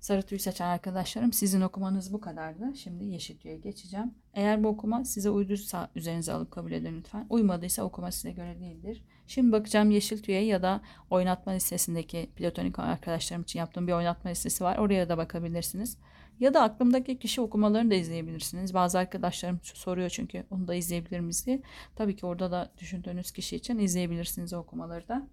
Sarı 0.00 0.22
tüy 0.22 0.38
seçen 0.38 0.66
arkadaşlarım 0.66 1.32
sizin 1.32 1.60
okumanız 1.60 2.12
bu 2.12 2.20
kadardı. 2.20 2.76
Şimdi 2.76 3.04
yeşil 3.04 3.38
tüye 3.38 3.56
geçeceğim. 3.56 4.14
Eğer 4.34 4.64
bu 4.64 4.68
okuma 4.68 5.04
size 5.04 5.30
uyduysa 5.30 5.90
üzerinize 5.94 6.32
alıp 6.32 6.50
kabul 6.50 6.72
edin 6.72 6.98
lütfen. 6.98 7.26
Uymadıysa 7.30 7.82
okuma 7.82 8.10
size 8.10 8.32
göre 8.32 8.60
değildir. 8.60 9.04
Şimdi 9.26 9.52
bakacağım 9.52 9.90
yeşil 9.90 10.22
tüye 10.22 10.44
ya 10.44 10.62
da 10.62 10.80
oynatma 11.10 11.52
listesindeki 11.52 12.30
platonik 12.36 12.78
arkadaşlarım 12.78 13.42
için 13.42 13.58
yaptığım 13.58 13.86
bir 13.86 13.92
oynatma 13.92 14.30
listesi 14.30 14.64
var. 14.64 14.78
Oraya 14.78 15.08
da 15.08 15.16
bakabilirsiniz. 15.16 15.96
Ya 16.40 16.54
da 16.54 16.62
aklımdaki 16.62 17.18
kişi 17.18 17.40
okumalarını 17.40 17.90
da 17.90 17.94
izleyebilirsiniz. 17.94 18.74
Bazı 18.74 18.98
arkadaşlarım 18.98 19.60
soruyor 19.62 20.08
çünkü 20.08 20.44
onu 20.50 20.68
da 20.68 20.74
izleyebilir 20.74 21.20
miyiz 21.20 21.46
diye. 21.46 21.62
Tabii 21.96 22.16
ki 22.16 22.26
orada 22.26 22.50
da 22.50 22.72
düşündüğünüz 22.78 23.30
kişi 23.30 23.56
için 23.56 23.78
izleyebilirsiniz 23.78 24.52
o 24.52 24.58
okumaları 24.58 25.08
da. 25.08 25.26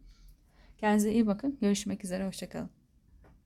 Kendinize 0.78 1.12
iyi 1.12 1.28
bakın. 1.28 1.58
Görüşmek 1.62 2.04
üzere. 2.04 2.28
Hoşçakalın. 2.28 2.87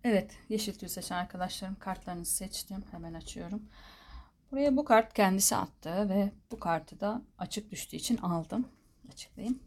Evet. 0.04 0.32
Yeşil 0.50 0.74
tüy 0.74 0.90
seçen 0.90 1.16
arkadaşlarım 1.16 1.76
kartlarınızı 1.76 2.32
seçtim. 2.32 2.84
Hemen 2.92 3.14
açıyorum. 3.14 3.62
Buraya 4.52 4.78
bu 4.78 4.86
kart 4.86 5.14
kendisi 5.14 5.56
attı 5.56 6.10
ve 6.10 6.32
bu 6.52 6.60
kartı 6.60 7.00
da 7.00 7.22
açık 7.38 7.72
düştüğü 7.72 7.96
için 7.96 8.18
aldım. 8.18 8.68
Açıklayayım. 9.12 9.60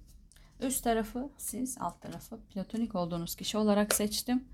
Üst 0.60 0.84
tarafı 0.84 1.30
siz, 1.38 1.78
alt 1.80 2.02
tarafı 2.02 2.40
platonik 2.40 2.94
olduğunuz 2.94 3.36
kişi 3.36 3.58
olarak 3.58 3.94
seçtim. 3.94 4.44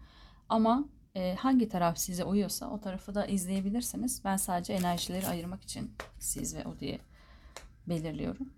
Ama 0.49 0.85
e, 1.15 1.35
hangi 1.35 1.69
taraf 1.69 1.99
size 1.99 2.25
uyuyorsa 2.25 2.71
o 2.71 2.81
tarafı 2.81 3.15
da 3.15 3.27
izleyebilirsiniz. 3.27 4.25
Ben 4.25 4.37
sadece 4.37 4.73
enerjileri 4.73 5.27
ayırmak 5.27 5.63
için 5.63 5.93
siz 6.19 6.57
ve 6.57 6.65
o 6.65 6.79
diye 6.79 6.99
belirliyorum. 7.87 8.53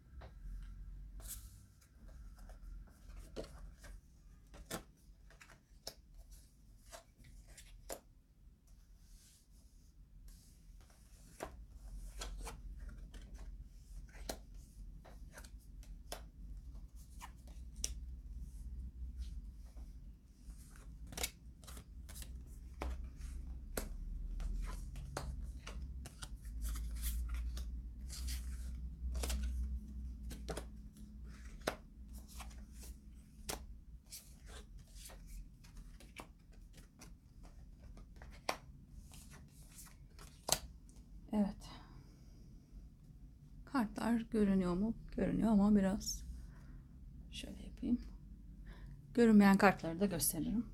Evet. 41.32 41.56
Kartlar 43.64 44.20
görünüyor 44.30 44.74
mu? 44.74 44.94
Görünüyor 45.16 45.50
ama 45.52 45.70
biraz 45.92 46.24
şöyle 47.30 47.62
yapayım. 47.62 48.00
Görünmeyen 49.14 49.56
kartları 49.56 50.00
da 50.00 50.06
gösteririm. 50.06 50.66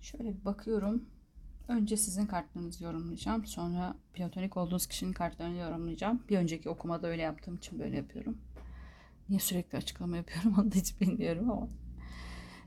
Şöyle 0.00 0.38
bir 0.38 0.44
bakıyorum. 0.44 1.04
Önce 1.68 1.96
sizin 1.96 2.26
kartlarınızı 2.26 2.84
yorumlayacağım. 2.84 3.46
Sonra 3.46 3.94
platonik 4.14 4.56
olduğunuz 4.56 4.86
kişinin 4.86 5.12
kartlarını 5.12 5.56
yorumlayacağım. 5.56 6.24
Bir 6.28 6.38
önceki 6.38 6.68
okumada 6.68 7.06
öyle 7.06 7.22
yaptığım 7.22 7.56
için 7.56 7.78
böyle 7.78 7.96
yapıyorum. 7.96 8.38
Niye 9.28 9.40
sürekli 9.40 9.78
açıklama 9.78 10.16
yapıyorum 10.16 10.54
onu 10.58 10.72
da 10.72 10.76
hiç 10.76 11.00
bilmiyorum 11.00 11.50
ama. 11.50 11.68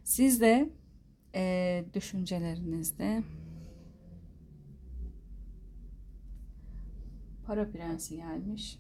Siz 0.04 0.42
de 0.42 0.70
e, 1.36 1.86
düşüncelerinizde 1.94 3.24
para 7.46 7.72
prensi 7.72 8.16
gelmiş. 8.16 8.80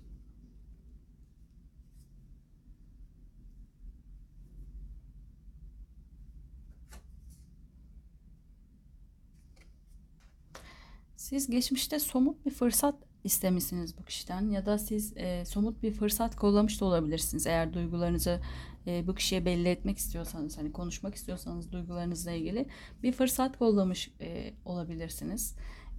Siz 11.16 11.50
geçmişte 11.50 12.00
somut 12.00 12.46
bir 12.46 12.52
fırsat 12.52 12.96
istemişsiniz 13.24 13.98
bu 13.98 14.04
kişiden 14.04 14.50
ya 14.50 14.66
da 14.66 14.78
siz 14.78 15.18
e, 15.18 15.46
somut 15.46 15.84
bir 15.84 15.94
fırsat 15.94 16.36
kollamış 16.36 16.82
da 16.82 16.86
olabilirsiniz. 16.86 17.48
Eğer 17.48 17.74
duygularınızı 17.74 18.42
e, 18.88 19.08
bu 19.08 19.16
kişiye 19.16 19.46
belli 19.46 19.68
etmek 19.68 19.98
istiyorsanız, 19.98 20.58
hani 20.58 20.72
konuşmak 20.72 21.16
istiyorsanız 21.16 21.72
duygularınızla 21.72 22.32
ilgili 22.32 22.66
bir 23.04 23.12
fırsat 23.12 23.58
kollamış 23.58 24.12
e, 24.22 24.54
olabilirsiniz. 24.66 25.56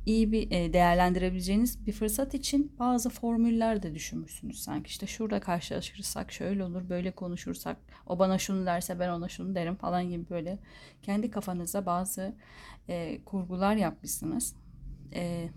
İyi 0.07 0.33
bir 0.33 0.51
e, 0.51 0.73
değerlendirebileceğiniz 0.73 1.87
bir 1.87 1.93
fırsat 1.93 2.35
için 2.35 2.73
bazı 2.79 3.11
formüller 3.11 3.83
de 3.83 3.95
düşünmüşsünüz 3.95 4.63
sanki. 4.63 4.89
işte 4.89 5.07
şurada 5.07 5.41
karşılaşırsak 5.41 6.33
şöyle 6.33 6.65
olur, 6.65 6.89
böyle 6.89 7.11
konuşursak, 7.11 7.77
o 8.07 8.19
bana 8.19 8.39
şunu 8.39 8.67
derse 8.67 8.99
ben 9.01 9.09
ona 9.09 9.29
şunu 9.29 9.55
derim 9.55 9.75
falan 9.77 10.09
gibi 10.09 10.31
böyle 10.31 10.59
kendi 11.03 11.31
kafanızda 11.31 11.87
bazı 11.87 12.35
e, 12.89 13.25
kurgular 13.25 13.77
yapmışsınız 13.77 14.55
e, 15.15 15.49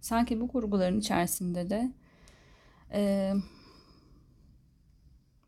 sanki 0.00 0.40
bu 0.40 0.48
kurguların 0.48 1.00
içerisinde 1.00 1.70
de 1.70 1.92
e, 2.92 3.32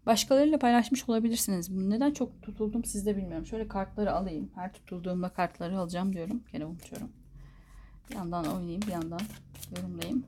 başkalarıyla 0.06 0.58
paylaşmış 0.58 1.08
olabilirsiniz. 1.08 1.70
Neden 1.70 2.12
çok 2.12 2.42
tutuldum 2.42 2.84
siz 2.84 3.06
de 3.06 3.16
bilmiyorum. 3.16 3.46
Şöyle 3.46 3.68
kartları 3.68 4.12
alayım. 4.12 4.50
Her 4.54 4.72
tutulduğumda 4.72 5.28
kartları 5.28 5.78
alacağım 5.78 6.12
diyorum. 6.12 6.42
Gene 6.52 6.66
unutuyorum. 6.66 7.08
Bir 8.10 8.14
yandan 8.14 8.44
oynayayım, 8.44 8.82
bir 8.82 8.92
yandan 8.92 9.20
yorumlayayım. 9.76 10.24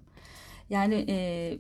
Yani 0.71 1.05
e, 1.09 1.59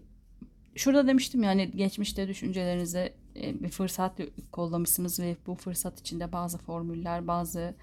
şurada 0.74 1.06
demiştim 1.06 1.42
yani 1.42 1.70
geçmişte 1.70 2.28
düşüncelerinize 2.28 3.14
e, 3.36 3.62
bir 3.62 3.68
fırsat 3.68 4.20
kollamışsınız 4.52 5.20
ve 5.20 5.36
bu 5.46 5.54
fırsat 5.54 6.00
içinde 6.00 6.32
bazı 6.32 6.58
formüller, 6.58 7.26
bazı 7.26 7.74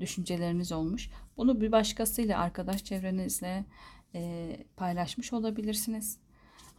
düşünceleriniz 0.00 0.72
olmuş. 0.72 1.10
Bunu 1.36 1.60
bir 1.60 1.72
başkasıyla, 1.72 2.38
arkadaş 2.38 2.84
çevrenizle 2.84 3.64
e, 4.14 4.56
paylaşmış 4.76 5.32
olabilirsiniz. 5.32 6.18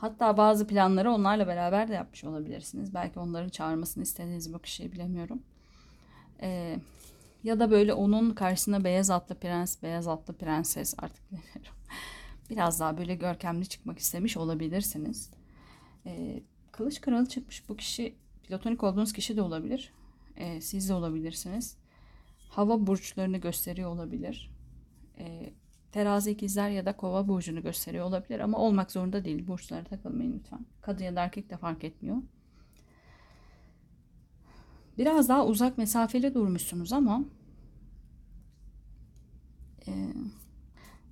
Hatta 0.01 0.37
bazı 0.37 0.67
planları 0.67 1.11
onlarla 1.11 1.47
beraber 1.47 1.87
de 1.87 1.93
yapmış 1.93 2.23
olabilirsiniz. 2.23 2.93
Belki 2.93 3.19
onların 3.19 3.49
çağırmasını 3.49 4.03
istediğiniz 4.03 4.53
bu 4.53 4.59
kişiyi 4.59 4.91
bilemiyorum. 4.91 5.41
E, 6.41 6.79
ya 7.43 7.59
da 7.59 7.71
böyle 7.71 7.93
onun 7.93 8.31
karşısına 8.31 8.83
beyaz 8.83 9.09
atlı 9.09 9.35
prens, 9.35 9.83
beyaz 9.83 10.07
atlı 10.07 10.33
prenses 10.33 10.95
artık 10.97 11.31
bilmiyorum. 11.31 11.73
Biraz 12.49 12.79
daha 12.79 12.97
böyle 12.97 13.15
görkemli 13.15 13.67
çıkmak 13.67 13.99
istemiş 13.99 14.37
olabilirsiniz. 14.37 15.31
E, 16.05 16.43
kılıç 16.71 17.01
kralı 17.01 17.29
çıkmış. 17.29 17.69
Bu 17.69 17.77
kişi 17.77 18.15
platonik 18.43 18.83
olduğunuz 18.83 19.13
kişi 19.13 19.37
de 19.37 19.41
olabilir. 19.41 19.93
E, 20.37 20.61
siz 20.61 20.89
de 20.89 20.93
olabilirsiniz. 20.93 21.77
Hava 22.49 22.87
burçlarını 22.87 23.37
gösteriyor 23.37 23.89
olabilir. 23.89 24.51
E, 25.19 25.53
terazi 25.91 26.31
ikizler 26.31 26.69
ya 26.69 26.85
da 26.85 26.97
kova 26.97 27.27
burcunu 27.27 27.61
gösteriyor 27.63 28.05
olabilir 28.05 28.39
ama 28.39 28.57
olmak 28.57 28.91
zorunda 28.91 29.25
değil. 29.25 29.47
Burçlara 29.47 29.83
takılmayın 29.83 30.33
lütfen. 30.39 30.65
Kadın 30.81 31.03
ya 31.03 31.15
da 31.15 31.23
erkek 31.23 31.49
de 31.49 31.57
fark 31.57 31.83
etmiyor. 31.83 32.17
Biraz 34.97 35.29
daha 35.29 35.45
uzak 35.45 35.77
mesafeli 35.77 36.33
durmuşsunuz 36.33 36.93
ama 36.93 37.23
e, 39.87 39.91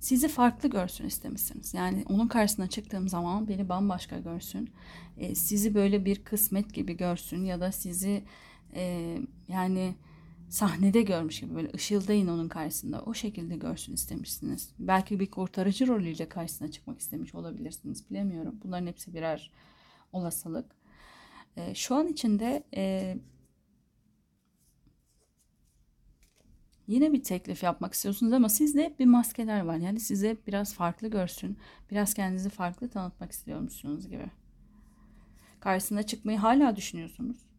sizi 0.00 0.28
farklı 0.28 0.70
görsün 0.70 1.06
istemişsiniz. 1.06 1.74
Yani 1.74 2.04
onun 2.08 2.28
karşısına 2.28 2.66
çıktığım 2.66 3.08
zaman 3.08 3.48
beni 3.48 3.68
bambaşka 3.68 4.18
görsün. 4.18 4.70
E, 5.16 5.34
sizi 5.34 5.74
böyle 5.74 6.04
bir 6.04 6.24
kısmet 6.24 6.74
gibi 6.74 6.96
görsün 6.96 7.44
ya 7.44 7.60
da 7.60 7.72
sizi 7.72 8.24
e, 8.74 9.16
yani 9.48 9.94
sahnede 10.50 11.02
görmüş 11.02 11.40
gibi 11.40 11.54
böyle 11.54 11.70
ışıldayın 11.74 12.28
onun 12.28 12.48
karşısında. 12.48 13.02
O 13.02 13.14
şekilde 13.14 13.56
görsün 13.56 13.92
istemişsiniz. 13.92 14.74
Belki 14.78 15.20
bir 15.20 15.30
kurtarıcı 15.30 15.86
rolüyle 15.86 16.28
karşısına 16.28 16.70
çıkmak 16.70 17.00
istemiş 17.00 17.34
olabilirsiniz. 17.34 18.10
Bilemiyorum. 18.10 18.60
Bunların 18.64 18.86
hepsi 18.86 19.14
birer 19.14 19.50
olasılık. 20.12 20.76
E, 21.56 21.74
şu 21.74 21.94
an 21.94 22.08
içinde 22.08 22.64
e, 22.76 23.16
Yine 26.86 27.12
bir 27.12 27.22
teklif 27.22 27.62
yapmak 27.62 27.94
istiyorsunuz 27.94 28.32
ama 28.32 28.48
sizde 28.48 28.84
hep 28.84 28.98
bir 28.98 29.06
maskeler 29.06 29.60
var. 29.60 29.76
Yani 29.76 30.00
size 30.00 30.36
biraz 30.46 30.74
farklı 30.74 31.08
görsün. 31.08 31.58
Biraz 31.90 32.14
kendinizi 32.14 32.50
farklı 32.50 32.88
tanıtmak 32.88 33.32
istiyormuşsunuz 33.32 34.08
gibi. 34.08 34.30
Karşısına 35.60 36.02
çıkmayı 36.02 36.38
hala 36.38 36.76
düşünüyorsunuz. 36.76 37.49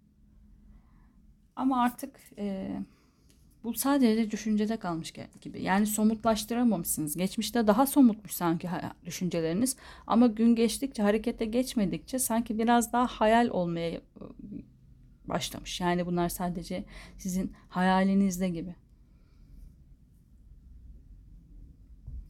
Ama 1.62 1.82
artık 1.82 2.19
e, 2.38 2.71
bu 3.63 3.74
sadece 3.74 4.32
düşüncede 4.32 4.78
kalmış 4.78 5.13
gibi. 5.41 5.62
Yani 5.63 5.86
somutlaştıramamışsınız. 5.86 7.17
Geçmişte 7.17 7.67
daha 7.67 7.86
somutmuş 7.88 8.32
sanki 8.32 8.69
düşünceleriniz. 9.06 9.76
Ama 10.08 10.28
gün 10.28 10.56
geçtikçe, 10.56 11.04
harekete 11.04 11.45
geçmedikçe 11.45 12.19
sanki 12.19 12.60
biraz 12.60 12.93
daha 12.93 13.08
hayal 13.08 13.47
olmaya 13.47 14.02
başlamış. 15.26 15.82
Yani 15.82 16.06
bunlar 16.06 16.30
sadece 16.30 16.86
sizin 17.17 17.54
hayalinizde 17.69 18.50
gibi. 18.50 18.76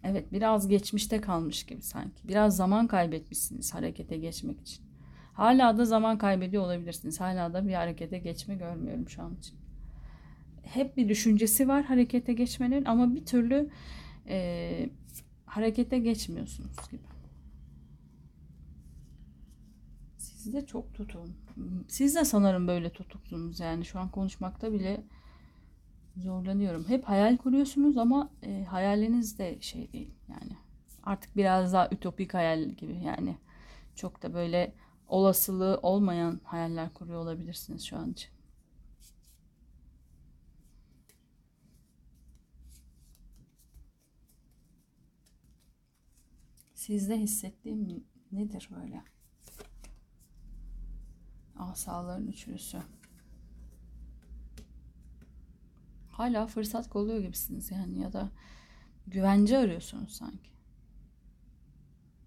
Evet 0.03 0.31
biraz 0.31 0.67
geçmişte 0.67 1.21
kalmış 1.21 1.63
gibi 1.63 1.81
sanki. 1.81 2.27
Biraz 2.27 2.55
zaman 2.55 2.87
kaybetmişsiniz 2.87 3.73
harekete 3.73 4.17
geçmek 4.17 4.61
için. 4.61 4.90
Hala 5.33 5.77
da 5.77 5.85
zaman 5.85 6.17
kaybediyor 6.17 6.63
olabilirsiniz. 6.63 7.19
Hala 7.19 7.53
da 7.53 7.67
bir 7.67 7.73
harekete 7.73 8.17
geçme 8.17 8.55
görmüyorum 8.55 9.09
şu 9.09 9.23
an 9.23 9.35
için. 9.35 9.55
Hep 10.63 10.97
bir 10.97 11.09
düşüncesi 11.09 11.67
var 11.67 11.83
harekete 11.83 12.33
geçmenin 12.33 12.85
ama 12.85 13.15
bir 13.15 13.25
türlü 13.25 13.69
e, 14.27 14.89
harekete 15.45 15.99
geçmiyorsunuz 15.99 16.89
gibi. 16.91 17.01
Siz 20.17 20.53
de 20.53 20.65
çok 20.65 20.93
tutun. 20.93 21.35
Siz 21.87 22.15
de 22.15 22.25
sanırım 22.25 22.67
böyle 22.67 22.89
tutuksunuz 22.89 23.59
yani 23.59 23.85
şu 23.85 23.99
an 23.99 24.11
konuşmakta 24.11 24.73
bile 24.73 25.03
zorlanıyorum. 26.17 26.85
Hep 26.87 27.03
hayal 27.03 27.37
kuruyorsunuz 27.37 27.97
ama 27.97 28.29
e, 28.43 28.63
hayaliniz 28.63 29.39
de 29.39 29.61
şey 29.61 29.93
değil 29.93 30.13
yani. 30.29 30.57
Artık 31.03 31.35
biraz 31.37 31.73
daha 31.73 31.89
ütopik 31.91 32.33
hayal 32.33 32.69
gibi 32.69 32.97
yani. 33.05 33.37
Çok 33.95 34.23
da 34.23 34.33
böyle 34.33 34.73
olasılığı 35.11 35.79
olmayan 35.81 36.41
hayaller 36.43 36.93
kuruyor 36.93 37.19
olabilirsiniz 37.19 37.83
şu 37.85 37.97
an 37.97 38.11
için. 38.11 38.29
Sizde 46.73 47.17
hissettiğim 47.17 48.05
nedir 48.31 48.69
böyle? 48.71 49.03
Asaların 51.55 52.27
üçlüsü. 52.27 52.81
hala 56.21 56.47
fırsat 56.47 56.89
kolluyor 56.89 57.19
gibisiniz 57.19 57.71
yani 57.71 57.99
ya 57.99 58.13
da 58.13 58.31
güvence 59.07 59.57
arıyorsunuz 59.57 60.11
sanki. 60.11 60.50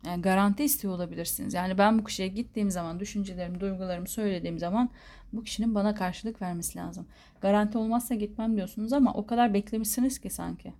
Yani 0.06 0.22
garanti 0.22 0.64
istiyor 0.64 0.94
olabilirsiniz. 0.94 1.54
Yani 1.54 1.78
ben 1.78 1.98
bu 1.98 2.04
kişiye 2.04 2.28
gittiğim 2.28 2.70
zaman 2.70 3.00
düşüncelerimi, 3.00 3.60
duygularımı 3.60 4.08
söylediğim 4.08 4.58
zaman 4.58 4.90
bu 5.32 5.44
kişinin 5.44 5.74
bana 5.74 5.94
karşılık 5.94 6.42
vermesi 6.42 6.78
lazım. 6.78 7.06
Garanti 7.40 7.78
olmazsa 7.78 8.14
gitmem 8.14 8.56
diyorsunuz 8.56 8.92
ama 8.92 9.14
o 9.14 9.26
kadar 9.26 9.54
beklemişsiniz 9.54 10.18
ki 10.18 10.30
sanki. 10.30 10.72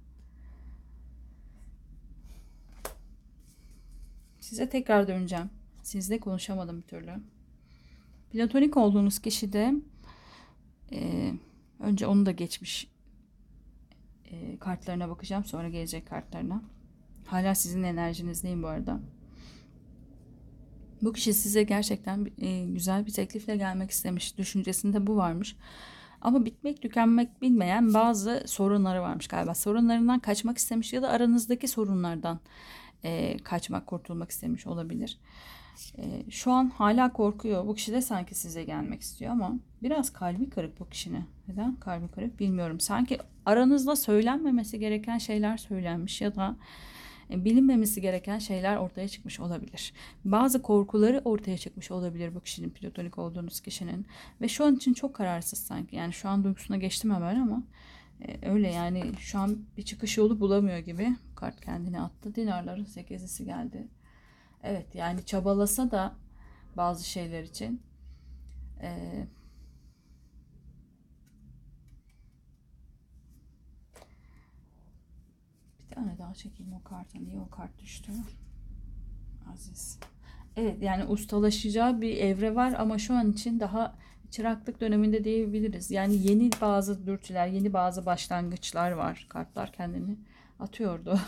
size 4.45 4.69
tekrar 4.69 5.09
döneceğim. 5.09 5.51
Sizle 5.83 6.21
konuşamadım 6.21 6.79
bir 6.79 6.83
türlü. 6.83 7.13
Platonik 8.31 8.77
olduğunuz 8.77 9.19
kişi 9.19 9.53
de 9.53 9.75
e, 10.93 11.33
önce 11.81 12.07
onu 12.07 12.27
da 12.27 12.31
geçmiş 12.31 12.91
e, 14.25 14.59
kartlarına 14.59 15.09
bakacağım. 15.09 15.45
Sonra 15.45 15.69
gelecek 15.69 16.07
kartlarına. 16.07 16.63
Hala 17.27 17.55
sizin 17.55 17.83
enerjinizdeyim 17.83 18.63
bu 18.63 18.67
arada. 18.67 19.01
Bu 21.05 21.13
kişi 21.13 21.35
size 21.35 21.63
gerçekten 21.63 22.27
e, 22.39 22.65
güzel 22.65 23.07
bir 23.07 23.13
teklifle 23.13 23.57
gelmek 23.57 23.91
istemiş. 23.91 24.39
Düşüncesinde 24.39 25.07
bu 25.07 25.17
varmış. 25.17 25.57
Ama 26.21 26.45
bitmek 26.45 26.83
tükenmek 26.83 27.43
bilmeyen 27.43 27.95
bazı 27.95 28.43
sorunları 28.47 29.03
varmış 29.03 29.29
galiba. 29.29 29.55
Sorunlarından 29.55 30.19
kaçmak 30.19 30.59
istemiş 30.59 30.93
ya 30.93 31.03
da 31.03 31.09
aranızdaki 31.09 31.69
sorunlardan 31.69 32.41
e, 33.05 33.37
kaçmak, 33.39 33.87
kurtulmak 33.87 34.31
istemiş 34.31 34.67
olabilir. 34.67 35.19
E, 35.99 36.31
şu 36.31 36.53
an 36.53 36.71
hala 36.71 37.13
korkuyor. 37.13 37.67
Bu 37.67 37.75
kişi 37.75 37.93
de 37.93 38.03
sanki 38.03 38.35
size 38.35 38.65
gelmek 38.65 39.01
istiyor 39.01 39.33
ama 39.33 39.53
biraz 39.83 40.13
kalbi 40.13 40.51
kırık 40.51 40.81
bu 40.81 40.89
kişinin. 40.89 41.25
Neden 41.49 41.77
kalbi 41.77 42.09
kırık 42.09 42.41
bilmiyorum. 42.41 42.81
Sanki 42.81 43.19
aranızda 43.47 43.97
söylenmemesi 43.97 44.79
gereken 44.79 45.19
şeyler 45.19 45.57
söylenmiş 45.57 46.21
ya 46.21 46.35
da 46.35 46.57
bilinmemesi 47.31 48.01
gereken 48.01 48.39
şeyler 48.39 48.77
ortaya 48.77 49.09
çıkmış 49.09 49.41
olabilir. 49.41 49.93
Bazı 50.25 50.63
korkuları 50.63 51.23
ortaya 51.25 51.59
çıkmış 51.59 51.91
olabilir 51.91 52.35
bu 52.35 52.41
kişinin 52.41 52.71
platonik 52.71 53.19
olduğunuz 53.19 53.61
kişinin 53.61 54.07
ve 54.41 54.49
şu 54.49 54.65
an 54.65 54.77
için 54.77 54.95
çok 54.95 55.15
kararsız 55.15 55.59
sanki. 55.59 55.97
Yani 55.97 56.13
şu 56.13 56.29
an 56.29 56.45
duygusuna 56.45 56.77
geçtim 56.77 57.15
hemen 57.15 57.41
ama 57.41 57.63
e, 58.29 58.51
öyle 58.51 58.73
yani 58.73 59.13
şu 59.19 59.39
an 59.39 59.59
bir 59.77 59.83
çıkış 59.83 60.19
yolu 60.19 60.41
bulamıyor 60.41 60.79
gibi. 60.79 61.17
Kart 61.37 61.61
kendini 61.61 62.01
attı. 62.01 62.35
Dinarların 62.35 62.85
sekizisi 62.85 63.45
geldi. 63.45 63.89
Evet 64.63 64.95
yani 64.95 65.25
çabalasa 65.25 65.91
da 65.91 66.15
bazı 66.77 67.09
şeyler 67.09 67.43
için 67.43 67.83
eee 68.83 69.27
tane 75.95 76.19
daha 76.19 76.35
çekeyim 76.35 76.73
o 76.73 76.83
karta. 76.83 77.19
Niye 77.19 77.41
o 77.41 77.51
kart 77.51 77.79
düştü? 77.79 78.13
Aziz. 79.53 79.99
Evet 80.57 80.83
yani 80.83 81.05
ustalaşacağı 81.05 82.01
bir 82.01 82.17
evre 82.17 82.55
var 82.55 82.75
ama 82.79 82.99
şu 82.99 83.15
an 83.15 83.33
için 83.33 83.61
daha 83.61 83.99
çıraklık 84.31 84.81
döneminde 84.81 85.25
diyebiliriz. 85.25 85.91
Yani 85.91 86.29
yeni 86.29 86.51
bazı 86.61 87.07
dürtüler, 87.07 87.47
yeni 87.47 87.73
bazı 87.73 88.07
başlangıçlar 88.07 88.91
var. 88.91 89.27
Kartlar 89.29 89.73
kendini 89.73 90.19
atıyordu. 90.61 91.21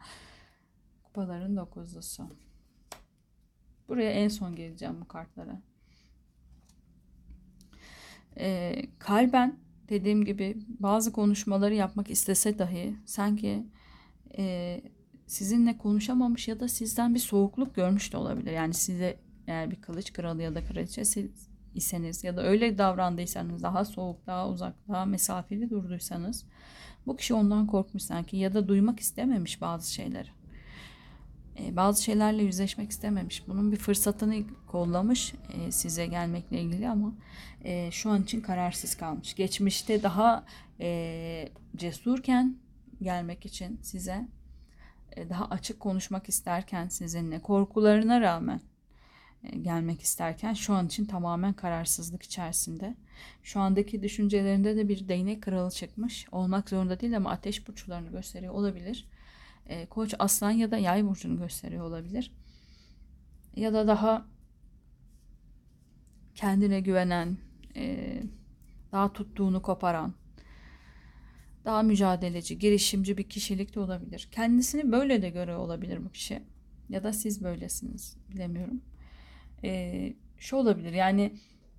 Kupaların 1.04 1.56
dokuzlusu. 1.56 2.36
Buraya 3.88 4.10
en 4.10 4.28
son 4.28 4.56
geleceğim 4.56 5.00
bu 5.00 5.08
kartlara. 5.08 5.62
Ee, 8.36 8.82
kalben 8.98 9.56
dediğim 9.92 10.24
gibi 10.24 10.56
bazı 10.68 11.12
konuşmaları 11.12 11.74
yapmak 11.74 12.10
istese 12.10 12.58
dahi 12.58 12.96
sanki 13.04 13.66
e, 14.38 14.80
sizinle 15.26 15.78
konuşamamış 15.78 16.48
ya 16.48 16.60
da 16.60 16.68
sizden 16.68 17.14
bir 17.14 17.20
soğukluk 17.20 17.74
görmüş 17.74 18.12
de 18.12 18.16
olabilir. 18.16 18.52
Yani 18.52 18.74
size 18.74 19.16
eğer 19.46 19.70
bir 19.70 19.80
kılıç 19.80 20.12
kralı 20.12 20.42
ya 20.42 20.54
da 20.54 20.64
kraliçe 20.64 21.02
iseniz 21.74 22.24
ya 22.24 22.36
da 22.36 22.42
öyle 22.42 22.78
davrandıysanız 22.78 23.62
daha 23.62 23.84
soğuk, 23.84 24.26
daha 24.26 24.48
uzak, 24.48 24.74
daha 24.88 25.04
mesafeli 25.04 25.70
durduysanız 25.70 26.44
bu 27.06 27.16
kişi 27.16 27.34
ondan 27.34 27.66
korkmuş 27.66 28.02
sanki 28.02 28.36
ya 28.36 28.54
da 28.54 28.68
duymak 28.68 29.00
istememiş 29.00 29.60
bazı 29.60 29.92
şeyleri. 29.92 30.28
E, 31.58 31.76
bazı 31.76 32.02
şeylerle 32.02 32.42
yüzleşmek 32.42 32.90
istememiş. 32.90 33.48
Bunun 33.48 33.72
bir 33.72 33.76
fırsatını 33.76 34.44
kollamış 34.66 35.34
e, 35.52 35.72
size 35.72 36.06
gelmekle 36.06 36.60
ilgili 36.60 36.88
ama 36.88 37.14
e, 37.64 37.90
şu 37.90 38.10
an 38.10 38.22
için 38.22 38.40
kararsız 38.40 38.94
kalmış. 38.94 39.34
Geçmişte 39.34 40.02
daha 40.02 40.44
e, 40.80 41.48
cesurken 41.76 42.56
gelmek 43.02 43.46
için 43.46 43.80
size 43.82 44.28
e, 45.16 45.28
daha 45.28 45.44
açık 45.44 45.80
konuşmak 45.80 46.28
isterken 46.28 46.88
sizinle 46.88 47.40
korkularına 47.42 48.20
rağmen 48.20 48.60
e, 49.44 49.58
gelmek 49.58 50.02
isterken 50.02 50.54
şu 50.54 50.74
an 50.74 50.86
için 50.86 51.04
tamamen 51.04 51.52
kararsızlık 51.52 52.22
içerisinde. 52.22 52.96
Şu 53.42 53.60
andaki 53.60 54.02
düşüncelerinde 54.02 54.76
de 54.76 54.88
bir 54.88 55.08
değnek 55.08 55.42
kralı 55.42 55.70
çıkmış. 55.70 56.26
Olmak 56.32 56.68
zorunda 56.68 57.00
değil 57.00 57.16
ama 57.16 57.30
ateş 57.30 57.68
burçlarını 57.68 58.10
gösteriyor 58.10 58.54
olabilir 58.54 59.06
e, 59.66 59.86
koç 59.86 60.14
aslan 60.18 60.50
ya 60.50 60.70
da 60.70 60.78
yay 60.78 61.06
burcunu 61.06 61.38
gösteriyor 61.38 61.84
olabilir. 61.84 62.32
Ya 63.56 63.72
da 63.72 63.86
daha 63.86 64.26
kendine 66.34 66.80
güvenen, 66.80 67.36
e, 67.76 68.22
daha 68.92 69.12
tuttuğunu 69.12 69.62
koparan, 69.62 70.14
daha 71.64 71.82
mücadeleci, 71.82 72.58
girişimci 72.58 73.18
bir 73.18 73.28
kişilik 73.28 73.74
de 73.74 73.80
olabilir. 73.80 74.28
Kendisini 74.32 74.92
böyle 74.92 75.22
de 75.22 75.30
görüyor 75.30 75.58
olabilir 75.58 76.04
bu 76.04 76.10
kişi. 76.10 76.42
Ya 76.88 77.04
da 77.04 77.12
siz 77.12 77.44
böylesiniz. 77.44 78.16
Bilemiyorum. 78.30 78.82
E, 79.64 80.14
şu 80.38 80.56
olabilir 80.56 80.92
yani 80.92 81.32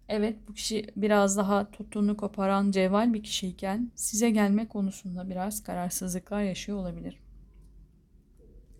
evet 0.10 0.38
bu 0.48 0.54
kişi 0.54 0.88
biraz 0.96 1.38
daha 1.38 1.72
tuttuğunu 1.72 2.18
koparan 2.18 2.72
cevval 2.72 3.14
bir 3.14 3.24
kişiyken 3.24 3.92
size 3.96 4.30
gelme 4.30 4.68
konusunda 4.68 5.30
biraz 5.30 5.64
kararsızlıklar 5.64 6.44
yaşıyor 6.44 6.78
olabilir. 6.78 7.20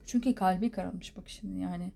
Çünkü 0.06 0.36
kalbi 0.36 0.72
karamış 0.72 1.18
bu 1.18 1.24
kişinin 1.24 1.60
yani. 1.60 1.92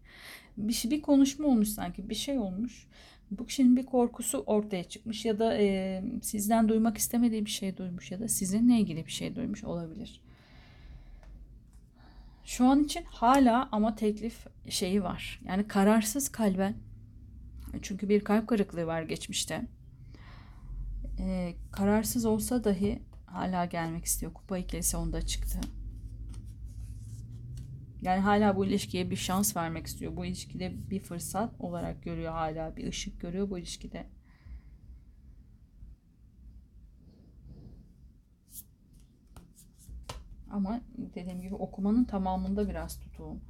Bir, 0.58 0.73
şey, 0.73 0.91
bir 0.91 1.01
konuşma 1.01 1.47
olmuş 1.47 1.69
sanki 1.69 2.10
bir 2.10 2.15
şey 2.15 2.39
olmuş. 2.39 2.88
Bu 3.31 3.45
kişinin 3.45 3.75
bir 3.77 3.85
korkusu 3.85 4.43
ortaya 4.45 4.83
çıkmış 4.83 5.25
ya 5.25 5.39
da 5.39 5.57
e, 5.57 6.03
sizden 6.21 6.69
duymak 6.69 6.97
istemediği 6.97 7.45
bir 7.45 7.49
şey 7.49 7.77
duymuş 7.77 8.11
ya 8.11 8.19
da 8.19 8.27
sizinle 8.27 8.79
ilgili 8.79 9.05
bir 9.05 9.11
şey 9.11 9.35
duymuş 9.35 9.63
olabilir. 9.63 10.21
Şu 12.45 12.65
an 12.65 12.83
için 12.83 13.03
hala 13.07 13.69
ama 13.71 13.95
teklif 13.95 14.47
şeyi 14.69 15.03
var. 15.03 15.41
Yani 15.45 15.67
kararsız 15.67 16.29
kalben. 16.29 16.75
Çünkü 17.81 18.09
bir 18.09 18.23
kalp 18.23 18.47
kırıklığı 18.47 18.85
var 18.85 19.01
geçmişte. 19.01 19.67
Ee, 21.19 21.53
kararsız 21.71 22.25
olsa 22.25 22.63
dahi 22.63 23.01
hala 23.25 23.65
gelmek 23.65 24.05
istiyor. 24.05 24.34
Kupa 24.34 24.57
ikilisi 24.57 24.97
onda 24.97 25.21
çıktı. 25.21 25.59
Yani 28.02 28.22
hala 28.22 28.56
bu 28.56 28.66
ilişkiye 28.66 29.10
bir 29.12 29.16
şans 29.16 29.56
vermek 29.58 29.88
istiyor. 29.88 30.16
Bu 30.16 30.26
ilişkide 30.26 30.89
bir 30.89 31.00
fırsat 31.00 31.54
olarak 31.60 32.04
görüyor 32.04 32.34
hala. 32.34 32.76
Bir 32.76 32.88
ışık 32.88 33.22
görüyor 33.22 33.50
bu 33.50 33.60
ilişkide. 33.60 34.08
Ama 40.52 40.82
dediğim 40.98 41.41
gibi 41.41 41.56
okumanın 41.56 42.04
tamamında 42.04 42.70
biraz 42.70 43.00
tutuğum. 43.00 43.41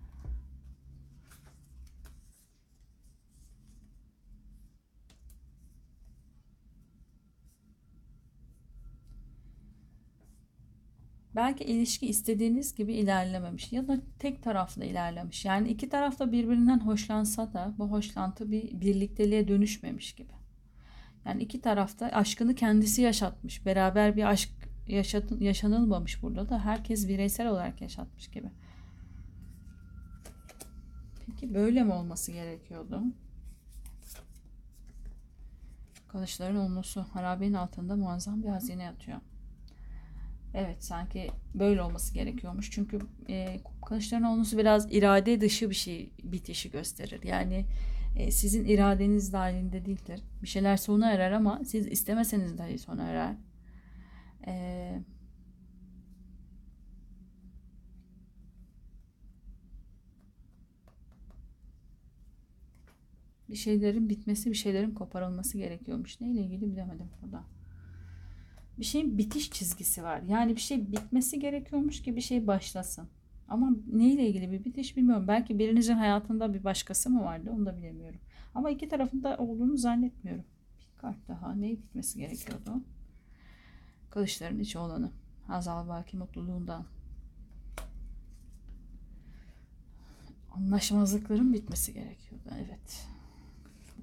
Belki 11.38 11.64
ilişki 11.64 12.08
istediğiniz 12.08 12.76
gibi 12.76 12.94
ilerlememiş 12.94 13.72
ya 13.72 13.88
da 13.88 13.98
tek 14.20 14.44
taraflı 14.44 14.86
ilerlemiş. 14.86 15.46
Yani 15.46 15.70
iki 15.70 15.90
taraf 15.90 16.20
da 16.20 16.32
birbirinden 16.32 16.80
hoşlansa 16.80 17.54
da 17.54 17.74
bu 17.78 17.92
hoşlantı 17.92 18.52
bir 18.52 18.82
birlikteliğe 18.82 19.48
dönüşmemiş 19.48 20.16
gibi. 20.16 20.32
Yani 21.26 21.44
iki 21.44 21.62
tarafta 21.62 22.06
aşkını 22.06 22.56
kendisi 22.56 23.02
yaşatmış. 23.02 23.66
Beraber 23.66 24.16
bir 24.16 24.24
aşk 24.24 24.50
yaşat, 24.88 25.42
yaşanılmamış 25.42 26.24
burada 26.24 26.50
da 26.50 26.66
herkes 26.66 27.08
bireysel 27.08 27.48
olarak 27.48 27.82
yaşatmış 27.82 28.28
gibi. 28.28 28.52
Peki 31.26 31.54
böyle 31.54 31.84
mi 31.84 31.94
olması 31.94 32.32
gerekiyordu? 32.32 33.04
Kılıçların 36.08 36.56
olması 36.56 37.00
harabenin 37.00 37.54
altında 37.54 37.96
muazzam 37.96 38.44
bir 38.44 38.48
hazine 38.48 38.84
yatıyor. 38.84 39.20
Evet 40.54 40.84
sanki 40.84 41.32
böyle 41.56 41.82
olması 41.82 42.14
gerekiyormuş. 42.14 42.72
Çünkü 42.72 43.00
e, 43.30 43.60
kılıçların 43.86 44.24
olması 44.24 44.58
biraz 44.58 44.94
irade 44.94 45.42
dışı 45.42 45.70
bir 45.70 45.76
şey 45.76 46.10
bitişi 46.24 46.72
gösterir. 46.72 47.24
Yani 47.24 47.66
e, 48.16 48.32
sizin 48.32 48.66
iradeniz 48.66 49.34
dahilinde 49.34 49.86
değildir. 49.86 50.22
Bir 50.42 50.48
şeyler 50.48 50.78
sona 50.78 51.12
erer 51.12 51.32
ama 51.32 51.62
siz 51.66 51.88
istemeseniz 51.88 52.58
dahi 52.58 52.78
sona 52.78 53.04
erer. 53.04 53.36
E, 54.48 54.94
bir 63.50 63.56
şeylerin 63.56 64.10
bitmesi, 64.10 64.50
bir 64.50 64.56
şeylerin 64.56 64.92
koparılması 64.92 65.58
gerekiyormuş. 65.58 66.22
Neyle 66.22 66.42
ilgili 66.42 66.72
bilemedim 66.72 67.10
burada 67.22 67.57
bir 68.80 68.86
şeyin 68.86 69.18
bitiş 69.18 69.52
çizgisi 69.52 70.04
var. 70.04 70.22
Yani 70.22 70.56
bir 70.56 70.62
şey 70.62 70.92
bitmesi 70.92 71.40
gerekiyormuş 71.40 72.02
ki 72.02 72.16
bir 72.16 72.22
şey 72.22 72.48
başlasın. 72.48 73.08
Ama 73.50 73.70
neyle 73.94 74.28
ilgili 74.28 74.52
bir 74.52 74.66
bitiş 74.66 74.98
bilmiyorum. 74.98 75.28
Belki 75.28 75.60
birinizin 75.60 75.94
hayatında 75.94 76.54
bir 76.54 76.64
başkası 76.64 77.10
mı 77.10 77.24
vardı 77.24 77.52
onu 77.54 77.66
da 77.66 77.78
bilemiyorum. 77.78 78.20
Ama 78.56 78.70
iki 78.70 78.90
tarafında 78.90 79.38
olduğunu 79.38 79.78
zannetmiyorum. 79.78 80.46
Bir 80.80 81.02
kart 81.02 81.28
daha. 81.28 81.56
Neyi 81.56 81.78
bitmesi 81.78 82.20
gerekiyordu? 82.20 82.84
Kılıçların 84.10 84.60
içi 84.60 84.78
olanı. 84.78 85.12
Hazal 85.48 85.88
Baki 85.88 86.18
mutluluğundan. 86.18 86.86
Anlaşmazlıkların 90.52 91.54
bitmesi 91.54 91.94
gerekiyordu. 91.94 92.50
Evet. 92.56 93.08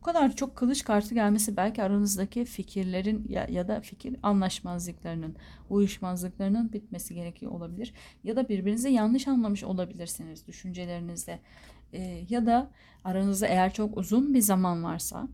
Kadar 0.05 0.37
çok 0.37 0.57
kılıç 0.57 0.85
kartı 0.85 1.15
gelmesi 1.15 1.57
belki 1.57 1.83
aranızdaki 1.83 2.45
fikirlerin 2.45 3.27
ya, 3.29 3.47
ya 3.51 3.69
da 3.69 3.81
fikir 3.81 4.17
anlaşmazlıklarının, 4.23 5.37
uyuşmazlıklarının 5.71 6.73
bitmesi 6.73 7.15
gerekiyor 7.15 7.53
olabilir. 7.53 7.95
Ya 8.25 8.37
da 8.37 8.49
birbirinizi 8.49 8.91
yanlış 8.91 9.29
anlamış 9.29 9.65
olabilirsiniz 9.65 10.47
düşüncelerinizde. 10.47 11.41
Ee, 11.93 12.27
ya 12.29 12.47
da 12.47 12.71
aranızda 13.05 13.47
eğer 13.47 13.73
çok 13.73 13.99
uzun 13.99 14.35
bir 14.35 14.41
zaman 14.41 14.85
varsa 14.85 15.29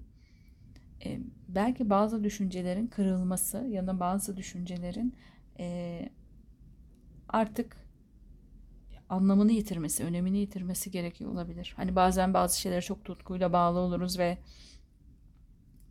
e, 1.04 1.20
belki 1.48 1.90
bazı 1.90 2.24
düşüncelerin 2.24 2.86
kırılması 2.86 3.58
ya 3.58 3.86
da 3.86 4.00
bazı 4.00 4.36
düşüncelerin 4.36 5.14
e, 5.58 6.08
artık 7.28 7.76
anlamını 9.10 9.52
yitirmesi, 9.52 10.04
önemini 10.04 10.38
yitirmesi 10.38 10.90
gerekiyor 10.90 11.32
olabilir. 11.32 11.74
Hani 11.76 11.96
bazen 11.96 12.34
bazı 12.34 12.60
şeylere 12.60 12.80
çok 12.80 13.04
tutkuyla 13.04 13.52
bağlı 13.52 13.78
oluruz 13.78 14.18
ve 14.18 14.38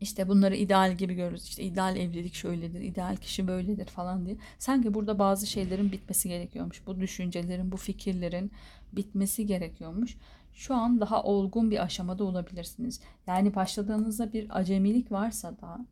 işte 0.01 0.27
bunları 0.27 0.55
ideal 0.55 0.95
gibi 0.95 1.13
görürüz. 1.13 1.43
İşte 1.43 1.63
ideal 1.63 1.95
evlilik 1.95 2.33
şöyledir, 2.33 2.81
ideal 2.81 3.15
kişi 3.15 3.47
böyledir 3.47 3.85
falan 3.85 4.25
diye. 4.25 4.37
Sanki 4.59 4.93
burada 4.93 5.19
bazı 5.19 5.47
şeylerin 5.47 5.91
bitmesi 5.91 6.29
gerekiyormuş. 6.29 6.87
Bu 6.87 6.99
düşüncelerin, 6.99 7.71
bu 7.71 7.77
fikirlerin 7.77 8.51
bitmesi 8.93 9.45
gerekiyormuş. 9.45 10.17
Şu 10.53 10.75
an 10.75 11.01
daha 11.01 11.23
olgun 11.23 11.71
bir 11.71 11.83
aşamada 11.83 12.23
olabilirsiniz. 12.23 13.01
Yani 13.27 13.55
başladığınızda 13.55 14.33
bir 14.33 14.59
acemilik 14.59 15.11
varsa 15.11 15.57
da 15.61 15.85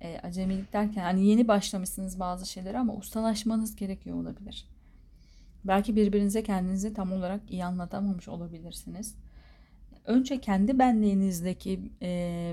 e, 0.00 0.18
acemilik 0.18 0.72
derken 0.72 1.02
hani 1.02 1.26
yeni 1.26 1.48
başlamışsınız 1.48 2.20
bazı 2.20 2.46
şeyleri 2.50 2.78
ama 2.78 2.94
ustalaşmanız 2.94 3.76
gerekiyor 3.76 4.16
olabilir. 4.16 4.73
Belki 5.64 5.96
birbirinize 5.96 6.42
kendinizi 6.42 6.94
tam 6.94 7.12
olarak 7.12 7.50
iyi 7.50 7.64
anlatamamış 7.64 8.28
olabilirsiniz. 8.28 9.14
Önce 10.04 10.40
kendi 10.40 10.78
benliğinizdeki 10.78 11.80
e, 12.02 12.52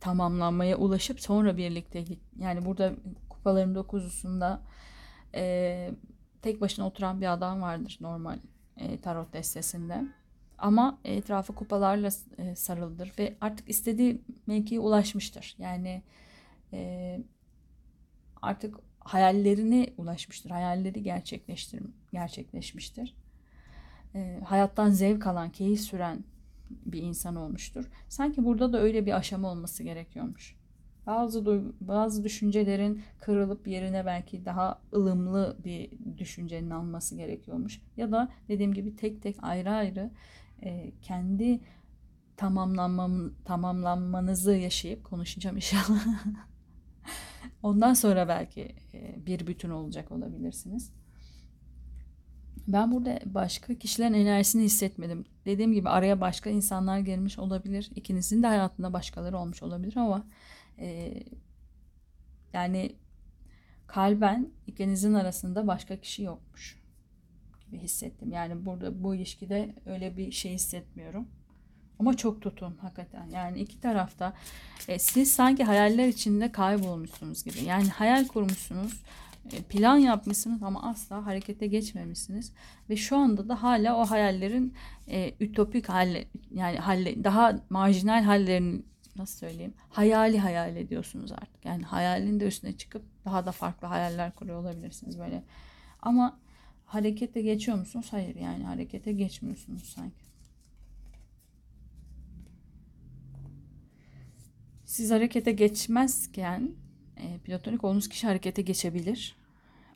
tamamlanmaya 0.00 0.76
ulaşıp 0.76 1.20
sonra 1.20 1.56
birlikte 1.56 2.04
yani 2.38 2.64
burada 2.64 2.92
kupaların 3.28 3.74
dokuzusunda 3.74 4.62
e, 5.34 5.90
tek 6.42 6.60
başına 6.60 6.86
oturan 6.86 7.20
bir 7.20 7.32
adam 7.32 7.62
vardır 7.62 7.98
normal 8.00 8.38
e, 8.76 9.00
tarot 9.00 9.32
destesinde. 9.32 10.02
Ama 10.58 10.98
etrafı 11.04 11.54
kupalarla 11.54 12.08
e, 12.38 12.54
sarılıdır 12.56 13.12
ve 13.18 13.34
artık 13.40 13.68
istediği 13.68 14.22
mevkiye 14.46 14.80
ulaşmıştır. 14.80 15.54
Yani 15.58 16.02
e, 16.72 17.20
artık 18.42 18.76
hayallerine 19.04 19.86
ulaşmıştır. 19.96 20.50
Hayalleri 20.50 21.02
gerçekleştir, 21.02 21.82
gerçekleşmiştir. 22.12 23.16
E, 24.14 24.40
hayattan 24.44 24.90
zevk 24.90 25.26
alan, 25.26 25.50
keyif 25.50 25.80
süren 25.80 26.24
bir 26.70 27.02
insan 27.02 27.36
olmuştur. 27.36 27.90
Sanki 28.08 28.44
burada 28.44 28.72
da 28.72 28.80
öyle 28.80 29.06
bir 29.06 29.16
aşama 29.16 29.50
olması 29.50 29.82
gerekiyormuş. 29.82 30.56
Bazı 31.06 31.62
bazı 31.80 32.24
düşüncelerin 32.24 33.02
kırılıp 33.20 33.68
yerine 33.68 34.06
belki 34.06 34.44
daha 34.44 34.82
ılımlı 34.94 35.56
bir 35.64 35.90
düşüncenin 36.18 36.70
alması 36.70 37.16
gerekiyormuş. 37.16 37.80
Ya 37.96 38.12
da 38.12 38.28
dediğim 38.48 38.74
gibi 38.74 38.96
tek 38.96 39.22
tek 39.22 39.36
ayrı 39.42 39.70
ayrı 39.70 40.10
e, 40.62 40.92
kendi 41.02 41.60
tamamlanmam, 42.36 43.32
tamamlanmanızı 43.44 44.52
yaşayıp 44.52 45.04
konuşacağım 45.04 45.56
inşallah. 45.56 46.24
Ondan 47.62 47.94
sonra 47.94 48.28
belki 48.28 48.74
e, 48.94 49.26
bir 49.26 49.46
bütün 49.46 49.70
olacak 49.70 50.12
olabilirsiniz. 50.12 50.92
Ben 52.68 52.92
burada 52.92 53.20
başka 53.26 53.74
kişilerin 53.74 54.14
enerjisini 54.14 54.62
hissetmedim. 54.62 55.24
Dediğim 55.46 55.72
gibi 55.72 55.88
araya 55.88 56.20
başka 56.20 56.50
insanlar 56.50 56.98
gelmiş 56.98 57.38
olabilir. 57.38 57.90
İkinizin 57.94 58.42
de 58.42 58.46
hayatında 58.46 58.92
başkaları 58.92 59.38
olmuş 59.38 59.62
olabilir 59.62 59.96
ama 59.96 60.26
e, 60.78 61.14
yani 62.52 62.96
kalben 63.86 64.50
ikinizin 64.66 65.14
arasında 65.14 65.66
başka 65.66 66.00
kişi 66.00 66.22
yokmuş 66.22 66.82
gibi 67.66 67.78
hissettim. 67.78 68.32
Yani 68.32 68.66
burada 68.66 69.02
bu 69.02 69.14
ilişkide 69.14 69.74
öyle 69.86 70.16
bir 70.16 70.30
şey 70.30 70.52
hissetmiyorum. 70.52 71.28
Ama 72.04 72.16
çok 72.16 72.42
tutun 72.42 72.76
hakikaten. 72.80 73.26
Yani 73.32 73.60
iki 73.60 73.80
tarafta 73.80 74.32
e, 74.88 74.98
siz 74.98 75.32
sanki 75.32 75.64
hayaller 75.64 76.08
içinde 76.08 76.52
kaybolmuşsunuz 76.52 77.44
gibi. 77.44 77.64
Yani 77.64 77.88
hayal 77.88 78.26
kurmuşsunuz, 78.26 79.02
e, 79.52 79.62
plan 79.62 79.96
yapmışsınız 79.96 80.62
ama 80.62 80.82
asla 80.90 81.26
harekete 81.26 81.66
geçmemişsiniz. 81.66 82.52
Ve 82.90 82.96
şu 82.96 83.16
anda 83.16 83.48
da 83.48 83.62
hala 83.62 83.96
o 83.96 84.04
hayallerin 84.04 84.74
e, 85.08 85.34
ütopik 85.40 85.88
halle 85.88 86.24
yani 86.54 86.78
halle, 86.78 87.24
daha 87.24 87.60
marjinal 87.70 88.22
hallerini 88.22 88.82
nasıl 89.16 89.38
söyleyeyim 89.38 89.74
hayali 89.88 90.38
hayal 90.38 90.76
ediyorsunuz 90.76 91.32
artık. 91.32 91.64
Yani 91.64 91.82
hayalin 91.82 92.40
de 92.40 92.46
üstüne 92.46 92.76
çıkıp 92.76 93.02
daha 93.24 93.46
da 93.46 93.52
farklı 93.52 93.88
hayaller 93.88 94.34
kuruyor 94.34 94.60
olabilirsiniz 94.60 95.18
böyle. 95.18 95.42
Ama 96.02 96.38
harekete 96.84 97.42
geçiyor 97.42 97.78
musunuz? 97.78 98.06
Hayır 98.10 98.36
yani 98.36 98.64
harekete 98.64 99.12
geçmiyorsunuz 99.12 99.84
sanki. 99.84 100.23
Siz 104.94 105.10
harekete 105.10 105.52
geçmezken 105.52 106.70
e, 107.16 107.38
platonik 107.38 107.84
olduğunuz 107.84 108.08
kişi 108.08 108.26
harekete 108.26 108.62
geçebilir. 108.62 109.36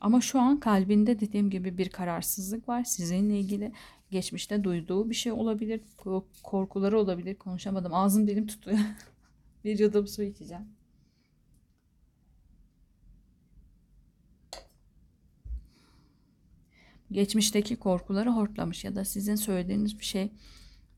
Ama 0.01 0.20
şu 0.20 0.40
an 0.40 0.61
kalbinde 0.61 1.20
dediğim 1.20 1.51
gibi 1.51 1.78
bir 1.78 1.88
kararsızlık 1.88 2.68
var. 2.68 2.84
Sizinle 2.84 3.40
ilgili 3.40 3.72
geçmişte 4.11 4.64
duyduğu 4.64 5.11
bir 5.11 5.14
şey 5.14 5.32
olabilir. 5.32 5.80
Korkuları 6.42 6.99
olabilir. 6.99 7.34
Konuşamadım. 7.34 7.94
Ağzım 7.94 8.26
dilim 8.26 8.46
tutuyor. 8.46 8.78
bir 9.64 9.78
yudum 9.78 10.07
su 10.07 10.22
içeceğim. 10.22 10.64
Geçmişteki 17.12 17.76
korkuları 17.76 18.30
hortlamış 18.30 18.84
ya 18.84 18.94
da 18.94 19.05
sizin 19.05 19.34
söylediğiniz 19.34 19.99
bir 19.99 20.05
şey 20.05 20.32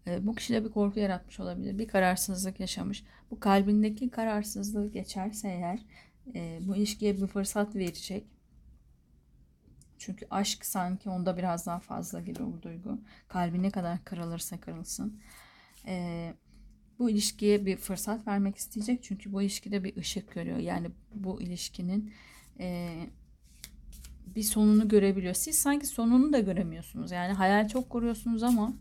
e, 0.07 0.27
bu 0.27 0.35
kişide 0.35 0.65
bir 0.65 0.71
korku 0.71 1.01
yaratmış 1.01 1.41
olabilir. 1.41 1.79
Bir 1.79 1.89
kararsızlık 1.89 2.61
yaşamış. 2.61 3.05
Bu 3.31 3.41
kalbindeki 3.41 4.11
kararsızlığı 4.11 4.93
geçerse 4.93 5.49
eğer 5.49 5.81
e, 6.35 6.61
bu 6.63 6.77
ilişkiye 6.77 7.17
bir 7.23 7.27
fırsat 7.27 7.75
verecek. 7.77 8.27
Çünkü 9.99 10.27
aşk 10.31 10.65
sanki 10.65 11.11
onda 11.11 11.37
biraz 11.37 11.67
daha 11.67 11.79
fazla 11.79 12.21
gibi 12.21 12.41
bu 12.41 12.63
duygu. 12.63 13.01
Kalbi 13.29 13.63
ne 13.63 13.71
kadar 13.71 14.05
kırılırsa 14.05 14.61
kırılsın. 14.61 15.21
E, 15.87 16.35
bu 16.99 17.11
ilişkiye 17.11 17.67
bir 17.67 17.77
fırsat 17.77 18.27
vermek 18.27 18.57
isteyecek. 18.57 19.03
Çünkü 19.03 19.33
bu 19.33 19.43
ilişkide 19.43 19.85
bir 19.85 19.97
ışık 19.97 20.35
görüyor. 20.35 20.59
Yani 20.59 20.91
bu 21.15 21.43
ilişkinin 21.43 22.13
e, 22.61 22.91
bir 24.27 24.43
sonunu 24.43 24.89
görebiliyor. 24.89 25.35
Siz 25.35 25.59
sanki 25.59 25.87
sonunu 25.87 26.33
da 26.33 26.41
göremiyorsunuz. 26.41 27.11
Yani 27.11 27.33
hayal 27.33 27.69
çok 27.69 27.91
kuruyorsunuz 27.91 28.43
ama 28.43 28.73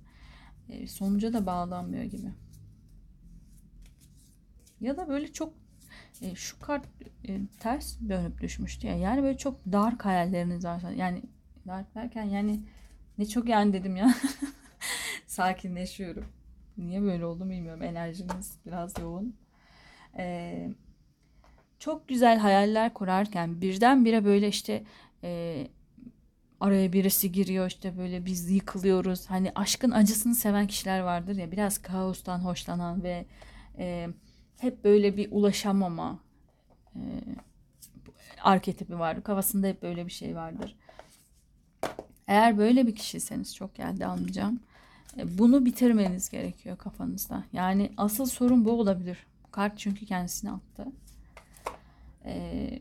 e, 0.70 0.88
sonuca 0.88 1.34
da 1.34 1.46
bağlanmıyor 1.46 2.04
gibi. 2.04 2.28
Ya 4.82 4.98
da 4.98 5.08
böyle 5.10 5.34
çok 5.34 5.54
e, 6.22 6.36
şu 6.36 6.60
kart 6.60 6.86
e, 7.28 7.40
ters 7.60 8.00
dönüp 8.10 8.42
düşmüştü 8.42 8.88
ya. 8.88 8.98
Yani 8.98 9.24
böyle 9.24 9.38
çok 9.38 9.66
dar 9.72 9.94
hayalleriniz 9.98 10.66
var. 10.66 10.82
Yani 10.96 11.22
dar 11.68 11.86
derken 11.96 12.24
yani 12.24 12.60
ne 13.18 13.26
çok 13.26 13.50
yani 13.50 13.74
dedim 13.74 13.96
ya. 13.96 14.14
Sakinleşiyorum. 15.28 16.26
Niye 16.78 17.02
böyle 17.02 17.26
oldu 17.26 17.50
bilmiyorum. 17.50 17.84
Enerjiniz 17.84 18.58
biraz 18.66 19.00
yoğun. 19.00 19.36
Ee, 20.18 20.70
çok 21.80 22.08
güzel 22.08 22.38
hayaller 22.40 22.94
kurarken 22.94 23.62
birdenbire 23.62 24.26
böyle 24.26 24.48
işte 24.48 24.84
e, 25.24 25.68
araya 26.60 26.94
birisi 26.94 27.32
giriyor 27.32 27.68
işte 27.68 27.98
böyle 27.98 28.26
biz 28.26 28.52
yıkılıyoruz. 28.52 29.26
Hani 29.30 29.52
aşkın 29.56 29.92
acısını 29.92 30.36
seven 30.36 30.68
kişiler 30.68 31.00
vardır 31.00 31.36
ya 31.36 31.52
biraz 31.52 31.78
kaostan 31.78 32.40
hoşlanan 32.40 33.04
ve 33.04 33.26
e, 33.78 34.10
hep 34.60 34.84
böyle 34.84 35.18
bir 35.18 35.32
ulaşamama 35.32 36.20
e, 36.96 37.02
arketipi 38.44 39.00
var. 39.00 39.24
Kafasında 39.24 39.68
hep 39.68 39.82
böyle 39.82 40.06
bir 40.06 40.12
şey 40.12 40.36
vardır. 40.36 40.76
Eğer 42.28 42.58
böyle 42.58 42.88
bir 42.88 42.96
kişiyseniz 42.96 43.56
çok 43.56 43.76
geldi 43.76 44.06
anlayacağım. 44.06 44.60
E, 45.18 45.38
bunu 45.38 45.66
bitirmeniz 45.66 46.30
gerekiyor 46.30 46.78
kafanızda. 46.78 47.44
Yani 47.54 47.92
asıl 47.98 48.26
sorun 48.26 48.66
bu 48.66 48.72
olabilir. 48.72 49.18
Kart 49.52 49.78
çünkü 49.78 50.06
kendisini 50.06 50.52
attı. 50.52 50.86
E, 52.26 52.80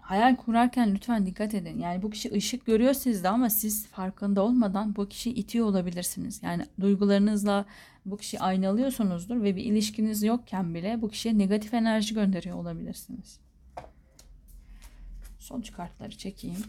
hayal 0.00 0.36
kurarken 0.36 0.94
lütfen 0.94 1.26
dikkat 1.26 1.54
edin. 1.54 1.78
Yani 1.78 2.02
bu 2.02 2.10
kişi 2.10 2.32
ışık 2.32 2.66
görüyor 2.66 2.94
sizde 2.94 3.28
ama 3.28 3.50
siz 3.50 3.86
farkında 3.86 4.42
olmadan 4.42 4.96
bu 4.96 5.08
kişiyi 5.08 5.34
itiyor 5.34 5.66
olabilirsiniz. 5.66 6.42
Yani 6.42 6.66
duygularınızla 6.80 7.64
bu 8.04 8.16
kişi 8.16 8.40
aynalıyorsunuzdur 8.40 9.42
ve 9.42 9.56
bir 9.56 9.64
ilişkiniz 9.64 10.22
yokken 10.22 10.74
bile 10.74 11.02
bu 11.02 11.08
kişiye 11.08 11.38
negatif 11.38 11.74
enerji 11.74 12.14
gönderiyor 12.14 12.56
olabilirsiniz. 12.56 13.40
Sonuç 15.38 15.72
kartları 15.72 16.18
çekeyim. 16.18 16.64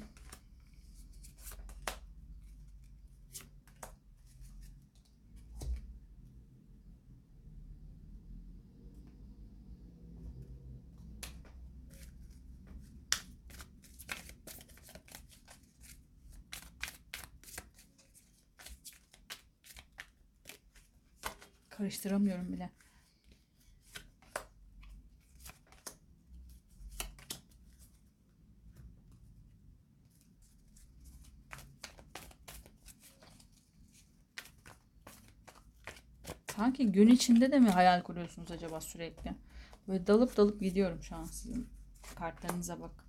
Karıştıramıyorum 21.85 22.53
bile. 22.53 22.69
Sanki 36.55 36.91
gün 36.91 37.07
içinde 37.07 37.51
de 37.51 37.59
mi 37.59 37.69
hayal 37.69 38.01
kuruyorsunuz 38.01 38.51
acaba 38.51 38.81
sürekli? 38.81 39.35
Böyle 39.87 40.07
dalıp 40.07 40.37
dalıp 40.37 40.61
gidiyorum 40.61 41.03
şu 41.03 41.15
an 41.15 41.23
sizin 41.23 41.69
kartlarınıza 42.15 42.81
bak. 42.81 43.04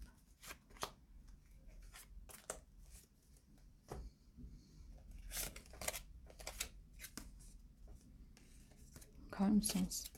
Mısınız? 9.56 10.10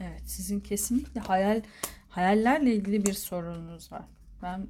Evet, 0.00 0.22
sizin 0.24 0.60
kesinlikle 0.60 1.20
hayal 1.20 1.62
hayallerle 2.08 2.74
ilgili 2.74 3.06
bir 3.06 3.12
sorununuz 3.12 3.92
var. 3.92 4.04
Ben 4.42 4.66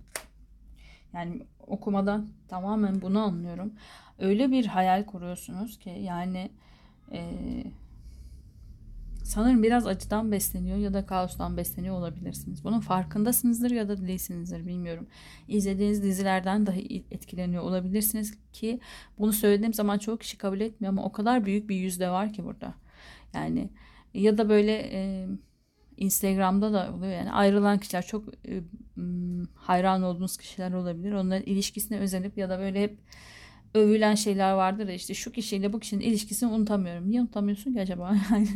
yani 1.13 1.47
okumadan 1.67 2.29
tamamen 2.49 3.03
bunu 3.03 3.21
anlıyorum. 3.21 3.75
Öyle 4.19 4.51
bir 4.51 4.67
hayal 4.67 5.05
kuruyorsunuz 5.07 5.79
ki 5.79 5.91
yani 5.91 6.51
eee 7.13 7.73
sanırım 9.31 9.63
biraz 9.63 9.87
acıdan 9.87 10.33
besleniyor 10.33 10.77
ya 10.79 10.95
da 10.95 11.07
kaostan 11.07 11.57
besleniyor 11.57 11.95
olabilirsiniz. 11.95 12.65
Bunun 12.65 12.81
farkındasınızdır 12.81 13.71
ya 13.71 13.89
da 13.89 14.07
değilsinizdir 14.07 14.67
bilmiyorum. 14.67 15.07
İzlediğiniz 15.49 16.03
dizilerden 16.03 16.67
dahi 16.67 17.05
etkileniyor 17.11 17.63
olabilirsiniz 17.63 18.39
ki 18.53 18.81
bunu 19.19 19.33
söylediğim 19.33 19.75
zaman 19.75 19.99
çok 19.99 20.21
kişi 20.21 20.39
kabul 20.39 20.61
etmiyor 20.61 20.93
ama 20.93 21.05
o 21.05 21.13
kadar 21.13 21.45
büyük 21.47 21.69
bir 21.69 21.77
yüzde 21.77 22.11
var 22.11 22.33
ki 22.33 22.45
burada. 22.45 22.75
Yani 23.35 23.71
ya 24.15 24.39
da 24.39 24.49
böyle 24.49 24.73
e, 24.93 25.29
Instagram'da 25.97 26.73
da 26.73 26.95
oluyor 26.95 27.13
yani 27.13 27.33
ayrılan 27.33 27.79
kişiler 27.79 28.07
çok 28.07 28.25
e, 28.49 28.63
hayran 29.55 30.03
olduğunuz 30.03 30.37
kişiler 30.37 30.73
olabilir. 30.73 31.13
Onların 31.13 31.47
ilişkisine 31.47 31.99
özenip 31.99 32.39
ya 32.39 32.49
da 32.51 32.59
böyle 32.59 32.83
hep 32.83 32.99
övülen 33.75 34.15
şeyler 34.15 34.53
vardır 34.53 34.89
ya 34.89 34.95
işte 34.95 35.15
şu 35.15 35.33
kişiyle 35.33 35.73
bu 35.73 35.81
kişinin 35.81 36.01
ilişkisini 36.01 36.51
unutamıyorum. 36.51 37.11
Niye 37.11 37.21
unutamıyorsun 37.21 37.73
ki 37.73 37.81
acaba? 37.81 38.17
Yani 38.31 38.49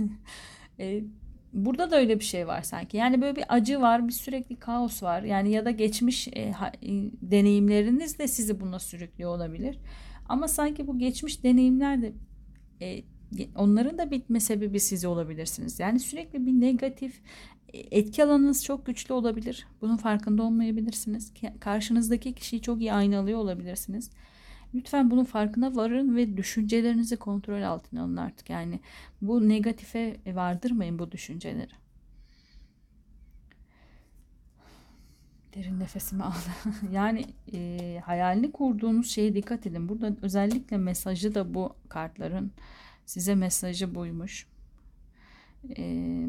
e, 0.81 1.05
burada 1.53 1.91
da 1.91 1.97
öyle 1.97 2.21
bir 2.21 2.25
şey 2.25 2.47
var 2.47 2.63
sanki. 2.63 2.97
Yani 2.97 3.21
böyle 3.21 3.37
bir 3.37 3.45
acı 3.49 3.81
var, 3.81 4.09
bir 4.09 4.13
sürekli 4.13 4.57
kaos 4.57 5.03
var. 5.03 5.23
Yani 5.23 5.51
ya 5.51 5.65
da 5.65 5.71
geçmiş 5.71 6.29
e, 6.33 6.53
ha, 6.53 6.73
e, 6.83 6.91
deneyimleriniz 7.23 8.19
de 8.19 8.29
sizi 8.29 8.61
buna 8.61 8.79
sürüklüyor 8.79 9.31
olabilir. 9.31 9.79
Ama 10.29 10.49
sanki 10.49 10.87
bu 10.87 10.99
geçmiş 10.99 11.45
deneyimler 11.45 12.03
de 12.03 12.13
e, 12.83 13.03
onların 13.57 13.99
da 13.99 14.11
bitme 14.11 14.41
sebebi 14.41 14.81
siz 14.81 15.05
olabilirsiniz. 15.05 15.81
Yani 15.81 16.01
sürekli 16.01 16.47
bir 16.47 16.53
negatif 16.53 17.21
e, 17.73 17.79
etki 17.79 18.25
alanınız 18.25 18.65
çok 18.65 18.87
güçlü 18.87 19.15
olabilir. 19.15 19.67
Bunun 19.81 19.97
farkında 19.97 20.43
olmayabilirsiniz. 20.43 21.33
Karşınızdaki 21.61 22.33
kişiyi 22.33 22.63
çok 22.63 22.81
iyi 22.81 22.93
aynalıyor 22.93 23.39
olabilirsiniz. 23.39 24.11
Lütfen 24.75 25.11
bunun 25.11 25.25
farkına 25.25 25.77
varın 25.77 26.17
ve 26.17 26.37
düşüncelerinizi 26.37 27.17
kontrol 27.17 27.63
altına 27.63 28.03
alın 28.03 28.17
artık. 28.17 28.51
Yani 28.51 28.81
bu 29.23 29.49
negatife 29.49 30.17
vardırmayın 30.27 30.99
bu 30.99 31.13
düşünceleri. 31.13 31.73
Derin 35.55 35.81
nefesimi 35.81 36.23
aldım. 36.23 36.53
yani 36.93 37.25
e, 37.53 38.01
hayalini 38.05 38.53
kurduğunuz 38.53 39.11
şeye 39.11 39.35
dikkat 39.35 39.67
edin. 39.67 39.89
Burada 39.89 40.17
özellikle 40.23 40.77
mesajı 40.77 41.35
da 41.35 41.55
bu 41.55 41.77
kartların 41.89 42.53
size 43.07 43.35
mesajı 43.35 43.95
buymuş. 43.95 44.47
E, 45.79 46.27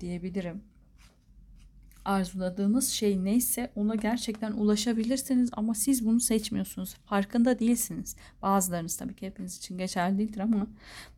diyebilirim 0.00 0.62
arzuladığınız 2.06 2.88
şey 2.88 3.24
neyse 3.24 3.70
ona 3.74 3.94
gerçekten 3.94 4.52
ulaşabilirsiniz 4.52 5.50
ama 5.52 5.74
siz 5.74 6.06
bunu 6.06 6.20
seçmiyorsunuz. 6.20 6.94
Farkında 6.94 7.58
değilsiniz. 7.58 8.16
Bazılarınız 8.42 8.96
tabii 8.96 9.14
ki 9.14 9.26
hepiniz 9.26 9.56
için 9.56 9.78
geçerli 9.78 10.18
değildir 10.18 10.40
ama 10.40 10.66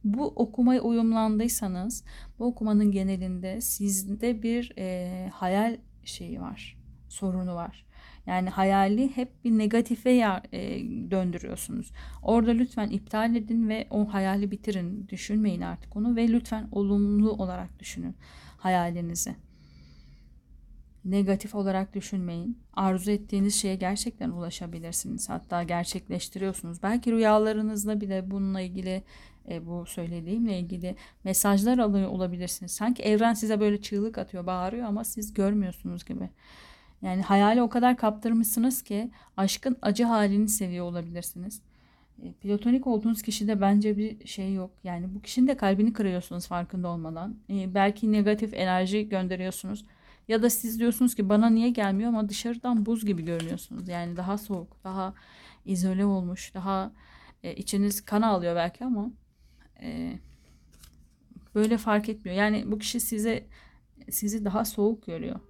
bu 0.05 0.27
okumaya 0.27 0.81
uyumlandıysanız 0.81 2.05
bu 2.39 2.45
okumanın 2.45 2.91
genelinde 2.91 3.61
sizde 3.61 4.43
bir 4.43 4.73
e, 4.79 5.29
hayal 5.35 5.77
şeyi 6.05 6.41
var. 6.41 6.79
Sorunu 7.09 7.55
var. 7.55 7.85
Yani 8.27 8.51
hayali 8.51 9.17
hep 9.17 9.45
bir 9.45 9.51
negatife 9.51 10.11
ya, 10.11 10.43
e, 10.53 10.61
döndürüyorsunuz. 11.11 11.93
Orada 12.23 12.51
lütfen 12.51 12.89
iptal 12.89 13.37
edin 13.37 13.69
ve 13.69 13.87
o 13.91 14.13
hayali 14.13 14.51
bitirin. 14.51 15.09
Düşünmeyin 15.09 15.61
artık 15.61 15.97
onu 15.97 16.17
ve 16.17 16.29
lütfen 16.29 16.69
olumlu 16.73 17.33
olarak 17.33 17.79
düşünün 17.79 18.17
hayalinizi 18.57 19.35
negatif 21.05 21.55
olarak 21.55 21.95
düşünmeyin. 21.95 22.59
Arzu 22.75 23.11
ettiğiniz 23.11 23.55
şeye 23.55 23.75
gerçekten 23.75 24.31
ulaşabilirsiniz. 24.31 25.29
Hatta 25.29 25.63
gerçekleştiriyorsunuz. 25.63 26.83
Belki 26.83 27.13
rüyalarınızda 27.13 28.01
bile 28.01 28.31
bununla 28.31 28.61
ilgili 28.61 29.03
e, 29.51 29.67
bu 29.67 29.87
söylediğimle 29.87 30.59
ilgili 30.59 30.97
mesajlar 31.25 31.79
alıyor 31.79 32.09
olabilirsiniz. 32.09 32.73
Sanki 32.73 33.03
evren 33.03 33.35
size 33.35 33.61
böyle 33.61 33.83
çığlık 33.83 34.19
atıyor, 34.19 34.47
bağırıyor 34.47 34.87
ama 34.87 35.05
siz 35.05 35.35
görmüyorsunuz 35.35 36.05
gibi. 36.05 36.31
Yani 37.03 37.23
hayali 37.23 37.63
o 37.63 37.69
kadar 37.69 37.97
kaptırmışsınız 37.97 38.83
ki 38.83 39.11
aşkın 39.37 39.77
acı 39.83 40.05
halini 40.05 40.49
seviyor 40.49 40.87
olabilirsiniz. 40.87 41.63
E, 42.23 42.33
platonik 42.33 42.87
olduğunuz 42.87 43.23
kişide 43.23 43.61
bence 43.61 43.97
bir 43.97 44.27
şey 44.27 44.55
yok. 44.55 44.71
Yani 44.85 45.15
bu 45.15 45.23
kişinin 45.23 45.49
de 45.49 45.57
kalbini 45.57 45.93
kırıyorsunuz 45.93 46.47
farkında 46.47 46.89
olmadan. 46.89 47.37
E, 47.51 47.75
belki 47.75 48.13
negatif 48.13 48.55
enerji 48.55 49.09
gönderiyorsunuz. 49.09 49.85
Ya 50.29 50.43
da 50.43 50.51
siz 50.51 50.81
diyorsunuz 50.81 51.15
ki 51.15 51.29
bana 51.29 51.51
niye 51.51 51.71
gelmiyor 51.71 52.09
ama 52.09 52.29
dışarıdan 52.29 52.87
buz 52.87 53.05
gibi 53.07 53.25
görünüyorsunuz. 53.25 53.89
Yani 53.89 54.17
daha 54.17 54.39
soğuk, 54.39 54.85
daha 54.85 55.15
izole 55.65 56.05
olmuş, 56.05 56.55
daha 56.55 56.93
e, 57.43 57.55
içiniz 57.55 58.05
kan 58.05 58.23
alıyor 58.23 58.57
belki 58.57 58.85
ama 58.85 59.11
e, 59.83 60.19
böyle 61.55 61.79
fark 61.79 62.09
etmiyor. 62.09 62.39
Yani 62.39 62.65
bu 62.67 62.79
kişi 62.79 63.01
size 63.01 63.47
sizi 64.11 64.45
daha 64.45 64.65
soğuk 64.65 65.07
görüyor. 65.07 65.41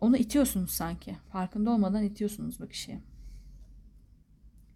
Onu 0.00 0.16
itiyorsunuz 0.16 0.70
sanki. 0.70 1.16
Farkında 1.32 1.70
olmadan 1.70 2.02
itiyorsunuz 2.02 2.60
bu 2.60 2.68
kişiyi. 2.68 3.00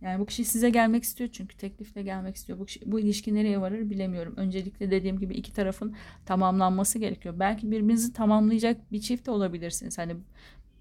Yani 0.00 0.20
bu 0.20 0.26
kişi 0.26 0.44
size 0.44 0.70
gelmek 0.70 1.02
istiyor 1.02 1.30
çünkü 1.32 1.56
teklifle 1.56 2.02
gelmek 2.02 2.36
istiyor. 2.36 2.58
Bu, 2.58 2.66
kişi, 2.66 2.92
bu 2.92 3.00
ilişki 3.00 3.34
nereye 3.34 3.60
varır 3.60 3.90
bilemiyorum. 3.90 4.34
Öncelikle 4.36 4.90
dediğim 4.90 5.18
gibi 5.18 5.34
iki 5.34 5.52
tarafın 5.52 5.94
tamamlanması 6.26 6.98
gerekiyor. 6.98 7.34
Belki 7.38 7.70
birbirinizi 7.70 8.12
tamamlayacak 8.12 8.92
bir 8.92 9.00
çift 9.00 9.26
de 9.26 9.30
olabilirsiniz. 9.30 9.98
Hani 9.98 10.16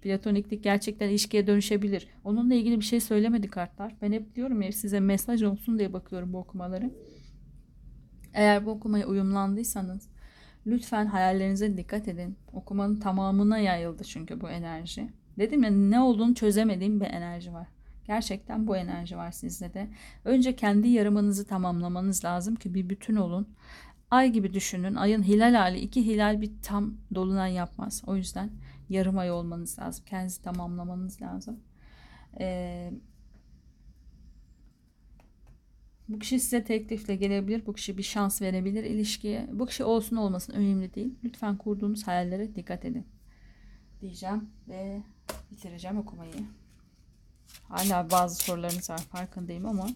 platoniklik 0.02 0.64
gerçekten 0.64 1.08
ilişkiye 1.08 1.46
dönüşebilir. 1.46 2.08
Onunla 2.24 2.54
ilgili 2.54 2.80
bir 2.80 2.84
şey 2.84 3.00
söylemedi 3.00 3.48
kartlar. 3.48 3.94
Ben 4.02 4.12
hep 4.12 4.34
diyorum 4.34 4.62
ya 4.62 4.72
size 4.72 5.00
mesaj 5.00 5.42
olsun 5.42 5.78
diye 5.78 5.92
bakıyorum 5.92 6.32
bu 6.32 6.38
okumaları. 6.38 6.90
Eğer 8.34 8.66
bu 8.66 8.70
okumaya 8.70 9.06
uyumlandıysanız 9.06 10.08
lütfen 10.66 11.06
hayallerinize 11.06 11.76
dikkat 11.76 12.08
edin. 12.08 12.36
Okumanın 12.52 13.00
tamamına 13.00 13.58
yayıldı 13.58 14.04
çünkü 14.04 14.40
bu 14.40 14.50
enerji. 14.50 15.08
Dedim 15.38 15.62
ya 15.62 15.70
ne 15.70 16.00
olduğunu 16.00 16.34
çözemediğim 16.34 17.00
bir 17.00 17.06
enerji 17.06 17.52
var. 17.52 17.77
Gerçekten 18.08 18.66
bu 18.66 18.76
enerji 18.76 19.16
var 19.16 19.30
sizde 19.30 19.74
de. 19.74 19.88
Önce 20.24 20.56
kendi 20.56 20.88
yarımınızı 20.88 21.46
tamamlamanız 21.46 22.24
lazım 22.24 22.54
ki 22.54 22.74
bir 22.74 22.88
bütün 22.88 23.16
olun. 23.16 23.48
Ay 24.10 24.30
gibi 24.30 24.54
düşünün. 24.54 24.94
Ayın 24.94 25.22
hilal 25.22 25.54
hali 25.54 25.78
iki 25.78 26.06
hilal 26.06 26.40
bir 26.40 26.52
tam 26.62 26.94
dolunay 27.14 27.52
yapmaz. 27.52 28.02
O 28.06 28.16
yüzden 28.16 28.50
yarım 28.88 29.18
ay 29.18 29.30
olmanız 29.30 29.78
lazım. 29.78 30.04
Kendinizi 30.08 30.42
tamamlamanız 30.42 31.22
lazım. 31.22 31.60
Ee, 32.40 32.92
Bu 36.08 36.18
kişi 36.18 36.40
size 36.40 36.64
teklifle 36.64 37.16
gelebilir. 37.16 37.66
Bu 37.66 37.72
kişi 37.72 37.98
bir 37.98 38.02
şans 38.02 38.42
verebilir 38.42 38.84
ilişkiye. 38.84 39.48
Bu 39.52 39.66
kişi 39.66 39.84
olsun 39.84 40.16
olmasın 40.16 40.52
önemli 40.52 40.94
değil. 40.94 41.14
Lütfen 41.24 41.56
kurduğunuz 41.56 42.06
hayallere 42.06 42.54
dikkat 42.54 42.84
edin. 42.84 43.06
Diyeceğim 44.00 44.50
ve 44.68 45.02
bitireceğim 45.50 45.98
okumayı. 45.98 46.32
Hala 47.68 48.10
bazı 48.10 48.36
sorularınız 48.36 48.90
var 48.90 48.98
farkındayım 48.98 49.66
ama 49.66 49.88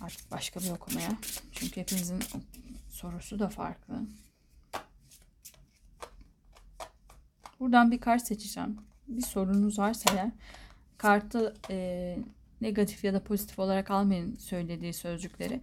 artık 0.00 0.30
başka 0.30 0.60
bir 0.60 0.70
okumaya. 0.70 1.10
Çünkü 1.52 1.80
hepinizin 1.80 2.22
sorusu 2.90 3.38
da 3.38 3.48
farklı. 3.48 4.02
Buradan 7.60 7.90
bir 7.90 8.00
kart 8.00 8.26
seçeceğim. 8.26 8.76
Bir 9.08 9.22
sorunuz 9.22 9.78
varsa 9.78 10.14
eğer 10.14 10.30
kartı 10.98 11.54
e, 11.70 12.18
negatif 12.60 13.04
ya 13.04 13.14
da 13.14 13.24
pozitif 13.24 13.58
olarak 13.58 13.90
almayın 13.90 14.36
söylediği 14.36 14.92
sözcükleri. 14.92 15.60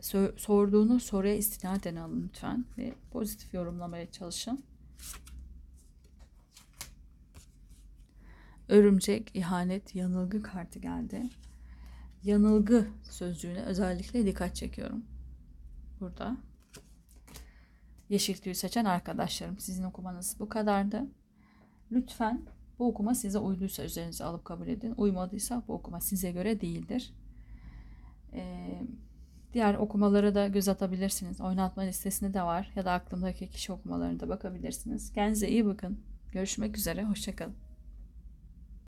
So- 0.00 0.38
sorduğunuz 0.38 1.02
soruya 1.02 1.34
istinaden 1.34 1.96
alın 1.96 2.24
lütfen 2.28 2.64
ve 2.78 2.94
pozitif 3.10 3.54
yorumlamaya 3.54 4.10
çalışın. 4.10 4.64
Örümcek, 8.72 9.30
ihanet, 9.34 9.94
yanılgı 9.94 10.42
kartı 10.42 10.78
geldi. 10.78 11.22
Yanılgı 12.24 12.86
sözcüğüne 13.02 13.62
özellikle 13.62 14.26
dikkat 14.26 14.56
çekiyorum. 14.56 15.04
Burada. 16.00 16.36
Yeşil 18.08 18.36
tüyü 18.36 18.54
seçen 18.54 18.84
arkadaşlarım 18.84 19.58
sizin 19.58 19.82
okumanız 19.82 20.36
bu 20.40 20.48
kadardı. 20.48 21.06
Lütfen 21.92 22.42
bu 22.78 22.88
okuma 22.88 23.14
size 23.14 23.38
uyduysa 23.38 23.84
üzerinize 23.84 24.24
alıp 24.24 24.44
kabul 24.44 24.68
edin. 24.68 24.94
Uymadıysa 24.96 25.62
bu 25.68 25.72
okuma 25.72 26.00
size 26.00 26.32
göre 26.32 26.60
değildir. 26.60 27.14
Ee, 28.32 28.82
diğer 29.52 29.74
okumalara 29.74 30.34
da 30.34 30.48
göz 30.48 30.68
atabilirsiniz. 30.68 31.40
Oynatma 31.40 31.82
listesinde 31.82 32.34
de 32.34 32.42
var. 32.42 32.72
Ya 32.76 32.84
da 32.84 32.92
aklımdaki 32.92 33.50
kişi 33.50 33.72
okumalarına 33.72 34.20
da 34.20 34.28
bakabilirsiniz. 34.28 35.12
Kendinize 35.12 35.48
iyi 35.48 35.66
bakın. 35.66 36.00
Görüşmek 36.32 36.76
üzere. 36.76 37.04
Hoşçakalın. 37.04 37.71